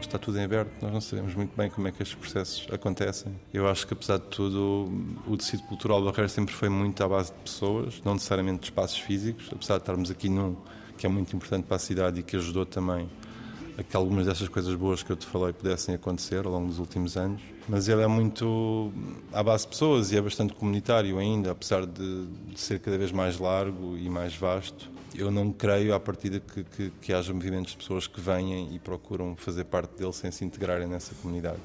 Está 0.00 0.18
tudo 0.18 0.38
em 0.38 0.44
aberto, 0.44 0.82
nós 0.82 0.92
não 0.92 1.00
sabemos 1.00 1.34
muito 1.34 1.54
bem 1.54 1.70
como 1.70 1.86
é 1.86 1.92
que 1.92 2.02
estes 2.02 2.18
processos 2.18 2.66
acontecem. 2.72 3.38
Eu 3.52 3.68
acho 3.68 3.86
que, 3.86 3.92
apesar 3.92 4.16
de 4.16 4.26
tudo, 4.28 4.90
o 5.26 5.36
tecido 5.36 5.62
cultural 5.64 6.00
do 6.00 6.06
Barreiro 6.06 6.30
sempre 6.30 6.54
foi 6.54 6.70
muito 6.70 7.04
à 7.04 7.08
base 7.08 7.32
de 7.32 7.38
pessoas, 7.38 8.00
não 8.02 8.14
necessariamente 8.14 8.60
de 8.60 8.64
espaços 8.64 8.98
físicos, 8.98 9.50
apesar 9.52 9.74
de 9.74 9.82
estarmos 9.82 10.10
aqui 10.10 10.28
num 10.28 10.56
que 10.96 11.06
é 11.06 11.08
muito 11.08 11.34
importante 11.34 11.64
para 11.64 11.76
a 11.76 11.80
cidade 11.80 12.20
e 12.20 12.22
que 12.22 12.36
ajudou 12.36 12.64
também 12.64 13.08
a 13.78 13.82
que 13.82 13.96
algumas 13.96 14.26
dessas 14.26 14.48
coisas 14.48 14.74
boas 14.74 15.02
que 15.02 15.10
eu 15.10 15.16
te 15.16 15.26
falei 15.26 15.52
pudessem 15.52 15.94
acontecer 15.94 16.44
ao 16.44 16.52
longo 16.52 16.68
dos 16.68 16.78
últimos 16.78 17.16
anos. 17.16 17.40
Mas 17.68 17.88
ele 17.88 18.02
é 18.02 18.06
muito 18.06 18.92
à 19.32 19.42
base 19.42 19.64
de 19.64 19.70
pessoas 19.70 20.12
e 20.12 20.16
é 20.16 20.20
bastante 20.20 20.52
comunitário 20.54 21.18
ainda, 21.18 21.52
apesar 21.52 21.86
de, 21.86 22.26
de 22.26 22.60
ser 22.60 22.80
cada 22.80 22.98
vez 22.98 23.12
mais 23.12 23.38
largo 23.38 23.96
e 23.96 24.08
mais 24.08 24.34
vasto. 24.36 24.90
Eu 25.14 25.30
não 25.30 25.52
creio, 25.52 25.94
à 25.94 26.00
partida, 26.00 26.40
que, 26.40 26.64
que, 26.64 26.90
que 27.00 27.12
haja 27.12 27.32
movimentos 27.32 27.72
de 27.72 27.78
pessoas 27.78 28.06
que 28.06 28.20
venham 28.20 28.68
e 28.72 28.78
procuram 28.78 29.36
fazer 29.36 29.64
parte 29.64 29.96
dele 29.96 30.12
sem 30.12 30.30
se 30.30 30.44
integrarem 30.44 30.86
nessa 30.86 31.14
comunidade. 31.16 31.60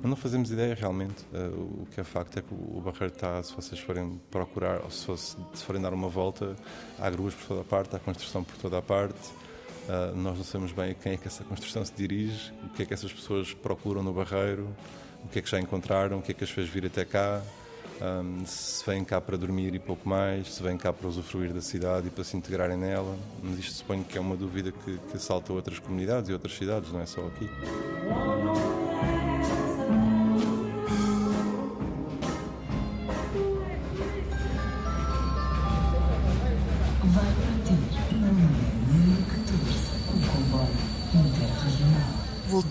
Mas 0.00 0.10
não 0.10 0.16
fazemos 0.16 0.50
ideia 0.50 0.74
realmente. 0.74 1.24
Uh, 1.32 1.82
o 1.82 1.86
que 1.90 2.00
é 2.00 2.04
facto 2.04 2.38
é 2.38 2.42
que 2.42 2.52
o 2.52 2.80
Barreiro 2.80 3.14
está, 3.14 3.42
se 3.42 3.54
vocês 3.54 3.80
forem 3.80 4.20
procurar, 4.30 4.82
ou 4.82 4.90
se, 4.90 5.04
fosse, 5.04 5.36
se 5.54 5.64
forem 5.64 5.80
dar 5.80 5.92
uma 5.94 6.08
volta, 6.08 6.54
há 6.98 7.08
gruas 7.10 7.34
por 7.34 7.48
toda 7.48 7.60
a 7.62 7.64
parte, 7.64 7.96
há 7.96 7.98
construção 7.98 8.44
por 8.44 8.56
toda 8.56 8.78
a 8.78 8.82
parte. 8.82 9.30
Uh, 9.88 10.16
nós 10.16 10.36
não 10.36 10.44
sabemos 10.44 10.72
bem 10.72 10.92
a 10.92 10.94
quem 10.94 11.12
é 11.12 11.16
que 11.16 11.28
essa 11.28 11.44
construção 11.44 11.84
se 11.84 11.92
dirige, 11.92 12.52
o 12.64 12.70
que 12.70 12.82
é 12.82 12.86
que 12.86 12.94
essas 12.94 13.12
pessoas 13.12 13.52
procuram 13.52 14.02
no 14.02 14.12
Barreiro. 14.12 14.68
o 15.24 15.28
que 15.28 15.38
é 15.38 15.42
que 15.42 15.50
já 15.50 15.58
encontraram, 15.58 16.18
o 16.18 16.22
que 16.22 16.32
é 16.32 16.34
que 16.34 16.44
as 16.44 16.50
fez 16.50 16.68
vir 16.68 16.86
até 16.86 17.04
cá, 17.04 17.42
um, 18.00 18.44
se 18.44 18.84
vêm 18.84 19.04
cá 19.04 19.20
para 19.20 19.36
dormir 19.36 19.74
e 19.74 19.78
pouco 19.78 20.08
mais, 20.08 20.54
se 20.54 20.62
vêm 20.62 20.76
cá 20.76 20.92
para 20.92 21.08
usufruir 21.08 21.52
da 21.52 21.60
cidade 21.60 22.08
e 22.08 22.10
para 22.10 22.24
se 22.24 22.36
integrarem 22.36 22.76
nela. 22.76 23.16
Mas 23.42 23.58
isto 23.58 23.74
suponho 23.74 24.04
que 24.04 24.18
é 24.18 24.20
uma 24.20 24.36
dúvida 24.36 24.72
que, 24.72 24.98
que 25.10 25.18
salta 25.18 25.52
outras 25.52 25.78
comunidades 25.78 26.28
e 26.28 26.32
outras 26.32 26.54
cidades, 26.54 26.92
não 26.92 27.00
é 27.00 27.06
só 27.06 27.20
aqui. 27.26 27.48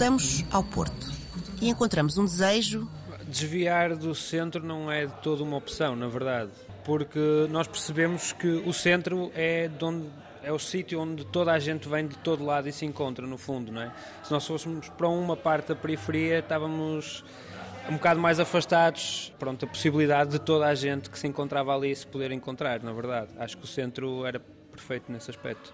Voltamos 0.04 0.44
ao 0.52 0.62
Porto 0.62 1.13
e 1.62 1.70
encontramos 1.70 2.18
um 2.18 2.26
desejo. 2.26 2.86
Desviar 3.26 3.96
do 3.96 4.13
centro 4.13 4.62
não 4.62 4.92
é 4.92 5.06
de 5.06 5.13
toda 5.22 5.42
uma 5.42 5.56
opção, 5.56 5.96
na 5.96 6.10
verdade, 6.10 6.52
porque 6.84 7.48
nós 7.50 7.70
percebemos 7.70 8.34
que 8.34 8.50
o 8.66 8.74
centro 8.74 9.32
é, 9.34 9.72
onde, 9.82 10.10
é 10.44 10.52
o 10.52 10.60
sítio 10.60 11.00
onde 11.00 11.26
toda 11.28 11.54
a 11.54 11.60
gente 11.60 11.88
vem 11.88 12.06
de 12.06 12.18
todo 12.18 12.44
lado 12.44 12.68
e 12.68 12.74
se 12.74 12.86
encontra, 12.86 13.26
no 13.26 13.38
fundo, 13.38 13.72
não 13.72 13.82
é? 13.82 13.94
Se 14.26 14.30
nós 14.30 14.46
fôssemos 14.46 14.89
para 14.89 15.08
uma 15.08 15.38
parte 15.38 15.70
da 15.70 15.76
periferia, 15.76 16.39
estávamos 16.39 17.24
um 17.89 17.94
bocado 17.94 18.20
mais 18.20 18.42
afastados, 18.42 19.32
pronto, 19.39 19.63
a 19.63 19.68
possibilidade 19.70 20.32
de 20.32 20.39
toda 20.39 20.66
a 20.68 20.76
gente 20.76 21.10
que 21.10 21.18
se 21.18 21.28
encontrava 21.28 21.74
ali 21.74 21.96
se 21.96 22.06
poder 22.06 22.34
encontrar, 22.34 22.84
na 22.84 22.92
verdade. 22.92 23.30
Acho 23.38 23.58
que 23.58 23.63
o 23.63 23.68
centro 23.68 24.26
era 24.26 24.42
perfeito 24.70 25.10
nesse 25.10 25.32
aspecto. 25.32 25.74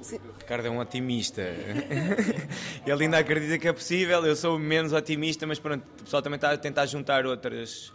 O 0.00 0.38
Ricardo 0.38 0.66
é 0.66 0.70
um 0.70 0.78
otimista. 0.78 1.42
Ele 2.86 3.04
ainda 3.04 3.18
acredita 3.18 3.58
que 3.58 3.66
é 3.66 3.72
possível, 3.72 4.24
eu 4.24 4.36
sou 4.36 4.58
menos 4.58 4.92
otimista, 4.92 5.46
mas 5.46 5.58
pronto, 5.58 5.84
o 6.00 6.04
pessoal 6.04 6.22
também 6.22 6.36
está 6.36 6.52
a 6.52 6.56
tentar 6.56 6.86
juntar 6.86 7.26
outras. 7.26 7.92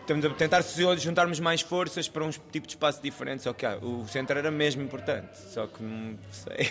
Estamos 0.00 0.24
a 0.24 0.30
tentar 0.30 0.62
juntarmos 0.98 1.38
mais 1.38 1.60
forças 1.60 2.08
para 2.08 2.24
um 2.24 2.30
tipo 2.30 2.66
de 2.66 2.72
espaço 2.74 3.00
diferente. 3.02 3.42
Só 3.42 3.52
que 3.52 3.66
ah, 3.66 3.76
o 3.76 4.06
centro 4.08 4.38
era 4.38 4.50
mesmo 4.50 4.82
importante, 4.82 5.38
só 5.52 5.66
que 5.66 5.82
não 5.82 6.18
sei. 6.30 6.70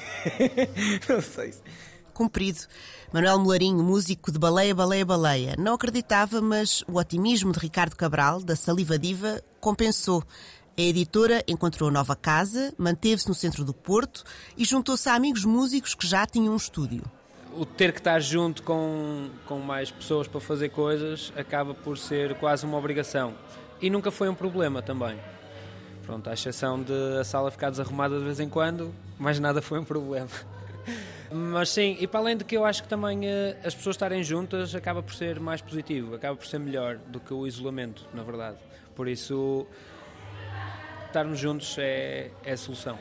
não 1.07 1.21
sei. 1.21 1.53
Cumprido. 2.13 2.59
Manuel 3.13 3.39
Molarinho, 3.39 3.81
músico 3.81 4.31
de 4.31 4.37
Baleia, 4.37 4.75
Baleia, 4.75 5.05
Baleia, 5.05 5.55
não 5.57 5.75
acreditava, 5.75 6.41
mas 6.41 6.83
o 6.87 6.97
otimismo 6.97 7.51
de 7.51 7.59
Ricardo 7.59 7.95
Cabral, 7.95 8.41
da 8.41 8.55
Saliva 8.55 8.99
Diva, 8.99 9.41
compensou. 9.61 10.23
A 10.79 10.81
editora 10.81 11.43
encontrou 11.45 11.91
nova 11.91 12.15
casa, 12.15 12.73
manteve-se 12.77 13.27
no 13.27 13.33
centro 13.35 13.65
do 13.65 13.73
Porto 13.73 14.23
e 14.57 14.63
juntou-se 14.63 15.09
a 15.09 15.13
amigos 15.13 15.43
músicos 15.43 15.93
que 15.93 16.07
já 16.07 16.25
tinham 16.25 16.53
um 16.53 16.55
estúdio. 16.55 17.03
O 17.53 17.65
ter 17.65 17.91
que 17.91 17.97
estar 17.97 18.17
junto 18.21 18.63
com, 18.63 19.27
com 19.45 19.59
mais 19.59 19.91
pessoas 19.91 20.25
para 20.25 20.39
fazer 20.39 20.69
coisas 20.69 21.33
acaba 21.35 21.73
por 21.73 21.97
ser 21.97 22.33
quase 22.35 22.65
uma 22.65 22.77
obrigação. 22.77 23.35
E 23.81 23.89
nunca 23.89 24.09
foi 24.09 24.29
um 24.29 24.33
problema 24.33 24.81
também. 24.81 25.19
Pronto, 26.05 26.29
à 26.29 26.33
exceção 26.33 26.81
de 26.81 26.93
a 27.19 27.25
sala 27.25 27.51
ficar 27.51 27.71
desarrumada 27.71 28.17
de 28.17 28.23
vez 28.23 28.39
em 28.39 28.47
quando, 28.47 28.95
mais 29.19 29.37
nada 29.37 29.61
foi 29.61 29.79
um 29.79 29.83
problema. 29.83 30.29
Mas 31.29 31.71
sim, 31.71 31.97
e 31.99 32.07
para 32.07 32.21
além 32.21 32.37
de 32.37 32.45
que 32.45 32.55
eu 32.55 32.63
acho 32.63 32.83
que 32.83 32.87
também 32.87 33.25
uh, 33.25 33.57
as 33.65 33.75
pessoas 33.75 33.97
estarem 33.97 34.23
juntas 34.23 34.73
acaba 34.73 35.03
por 35.03 35.13
ser 35.13 35.41
mais 35.41 35.61
positivo, 35.61 36.15
acaba 36.15 36.37
por 36.37 36.47
ser 36.47 36.57
melhor 36.57 36.95
do 36.95 37.19
que 37.19 37.33
o 37.33 37.45
isolamento, 37.45 38.07
na 38.13 38.23
verdade. 38.23 38.57
Por 38.95 39.09
isso, 39.09 39.67
estarmos 41.09 41.39
juntos 41.39 41.75
é, 41.77 42.31
é 42.43 42.53
a 42.53 42.57
solução. 42.57 42.97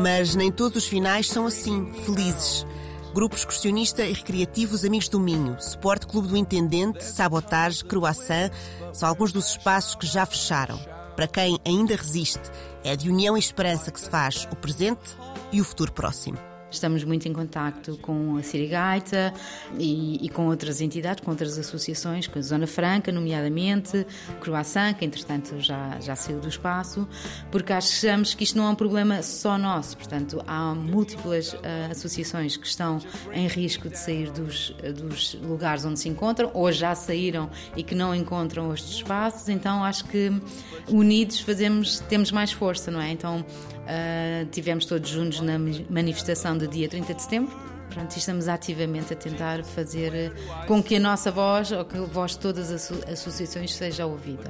Mas 0.00 0.34
nem 0.34 0.50
todos 0.50 0.84
os 0.84 0.88
finais 0.88 1.28
são 1.28 1.46
assim, 1.46 1.92
felizes. 2.04 2.66
Grupo 3.12 3.34
excursionista 3.34 4.04
e 4.04 4.12
recreativos 4.12 4.84
Amigos 4.84 5.08
do 5.08 5.18
Minho, 5.18 5.60
Suporte 5.60 6.06
Clube 6.06 6.28
do 6.28 6.36
Intendente, 6.36 7.02
Sabotage, 7.02 7.84
Croissant, 7.84 8.52
são 8.92 9.08
alguns 9.08 9.32
dos 9.32 9.50
espaços 9.50 9.96
que 9.96 10.06
já 10.06 10.24
fecharam. 10.24 10.78
Para 11.16 11.26
quem 11.26 11.58
ainda 11.66 11.96
resiste, 11.96 12.50
é 12.84 12.94
de 12.94 13.10
união 13.10 13.36
e 13.36 13.40
esperança 13.40 13.90
que 13.90 14.00
se 14.00 14.08
faz 14.08 14.46
o 14.52 14.56
presente 14.56 15.16
e 15.50 15.60
o 15.60 15.64
futuro 15.64 15.92
próximo. 15.92 16.49
Estamos 16.70 17.04
muito 17.04 17.28
em 17.28 17.32
contacto 17.32 17.98
com 17.98 18.36
a 18.36 18.42
Sirigaita 18.42 19.32
e, 19.78 20.24
e, 20.24 20.28
com 20.28 20.46
outras 20.46 20.80
entidades, 20.80 21.24
com 21.24 21.30
outras 21.30 21.58
associações, 21.58 22.26
com 22.26 22.38
a 22.38 22.42
Zona 22.42 22.66
Franca, 22.66 23.10
nomeadamente, 23.10 24.06
Croissant, 24.40 24.94
que 24.94 25.04
entretanto 25.04 25.58
já, 25.60 25.98
já 26.00 26.14
saiu 26.14 26.38
do 26.38 26.48
espaço, 26.48 27.08
porque 27.50 27.72
achamos 27.72 28.34
que 28.34 28.44
isto 28.44 28.56
não 28.56 28.66
é 28.66 28.70
um 28.70 28.74
problema 28.74 29.22
só 29.22 29.58
nosso. 29.58 29.96
Portanto, 29.96 30.42
há 30.46 30.74
múltiplas 30.74 31.52
uh, 31.52 31.58
associações 31.90 32.56
que 32.56 32.66
estão 32.66 32.98
em 33.32 33.46
risco 33.46 33.88
de 33.88 33.98
sair 33.98 34.30
dos, 34.30 34.74
dos 34.94 35.34
lugares 35.42 35.84
onde 35.84 35.98
se 35.98 36.08
encontram, 36.08 36.50
ou 36.54 36.70
já 36.70 36.94
saíram 36.94 37.50
e 37.76 37.82
que 37.82 37.94
não 37.94 38.14
encontram 38.14 38.72
estes 38.72 38.94
espaços. 38.94 39.48
Então, 39.48 39.82
acho 39.82 40.04
que 40.04 40.32
unidos 40.88 41.40
fazemos, 41.40 42.00
temos 42.08 42.30
mais 42.30 42.52
força, 42.52 42.90
não 42.90 43.00
é? 43.00 43.10
Então, 43.10 43.44
Uh, 43.90 44.46
tivemos 44.50 44.84
todos 44.84 45.10
juntos 45.10 45.40
na 45.40 45.58
manifestação 45.90 46.56
do 46.56 46.68
dia 46.68 46.88
30 46.88 47.12
de 47.12 47.22
setembro. 47.22 47.70
Pronto, 47.90 48.16
estamos 48.16 48.46
ativamente 48.46 49.12
a 49.12 49.16
tentar 49.16 49.64
fazer 49.64 50.14
eh, 50.14 50.32
com 50.68 50.80
que 50.80 50.94
a 50.94 51.00
nossa 51.00 51.32
voz, 51.32 51.72
ou 51.72 51.84
que 51.84 51.98
a 51.98 52.02
voz 52.02 52.32
de 52.32 52.38
todas 52.38 52.70
as 52.70 52.92
associações, 53.08 53.74
seja 53.74 54.06
ouvida. 54.06 54.48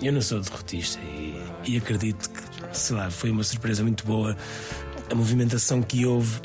Eu 0.00 0.12
não 0.12 0.22
sou 0.22 0.38
derrotista 0.38 1.00
e, 1.02 1.34
e 1.66 1.76
acredito 1.78 2.30
que, 2.30 2.40
sei 2.72 2.94
lá, 2.94 3.10
foi 3.10 3.30
uma 3.32 3.42
surpresa 3.42 3.82
muito 3.82 4.06
boa 4.06 4.36
a 5.10 5.14
movimentação 5.16 5.82
que 5.82 6.06
houve 6.06 6.40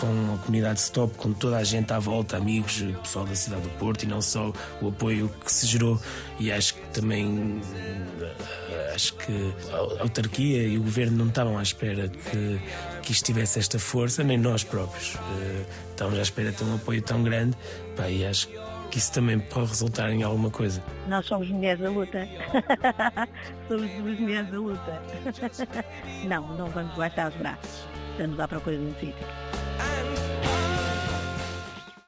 com 0.00 0.34
a 0.34 0.38
comunidade 0.38 0.80
Stop, 0.80 1.14
com 1.16 1.32
toda 1.32 1.58
a 1.58 1.64
gente 1.64 1.92
à 1.92 1.98
volta, 1.98 2.38
amigos, 2.38 2.82
pessoal 3.02 3.26
da 3.26 3.34
cidade 3.34 3.62
do 3.62 3.70
Porto 3.70 4.04
e 4.04 4.06
não 4.06 4.22
só 4.22 4.52
o 4.80 4.88
apoio 4.88 5.30
que 5.44 5.52
se 5.52 5.66
gerou. 5.66 6.00
E 6.38 6.50
acho 6.50 6.74
que 6.74 6.80
também 6.88 7.60
acho 8.94 9.14
que 9.14 9.54
a 9.72 10.02
autarquia 10.02 10.62
e 10.62 10.78
o 10.78 10.82
governo 10.82 11.18
não 11.18 11.28
estavam 11.28 11.58
à 11.58 11.62
espera 11.62 12.08
que, 12.08 12.60
que 13.02 13.12
isto 13.12 13.24
tivesse 13.24 13.58
esta 13.58 13.78
força, 13.78 14.24
nem 14.24 14.38
nós 14.38 14.64
próprios. 14.64 15.14
Uh, 15.14 15.66
estávamos 15.90 16.18
à 16.18 16.22
espera 16.22 16.50
de 16.50 16.56
ter 16.56 16.64
um 16.64 16.74
apoio 16.74 17.02
tão 17.02 17.22
grande 17.22 17.56
pá, 17.96 18.08
e 18.08 18.24
acho 18.24 18.48
que 18.90 18.98
isso 18.98 19.12
também 19.12 19.38
pode 19.38 19.68
resultar 19.68 20.10
em 20.10 20.22
alguma 20.22 20.50
coisa. 20.50 20.82
Nós 21.08 21.26
somos 21.26 21.48
mulheres 21.48 21.80
da 21.80 21.90
luta. 21.90 22.26
somos 23.68 23.90
mulheres 24.18 24.50
da 24.50 24.58
luta. 24.58 25.02
não, 26.26 26.46
não 26.56 26.68
vamos 26.68 26.94
baixar 26.96 27.30
os 27.30 27.36
braços. 27.36 27.86
Estamos 28.12 28.40
à 28.40 28.48
procura 28.48 28.76
de 28.76 28.82
um 28.82 28.94
sítio. 28.94 29.69
and 29.80 30.19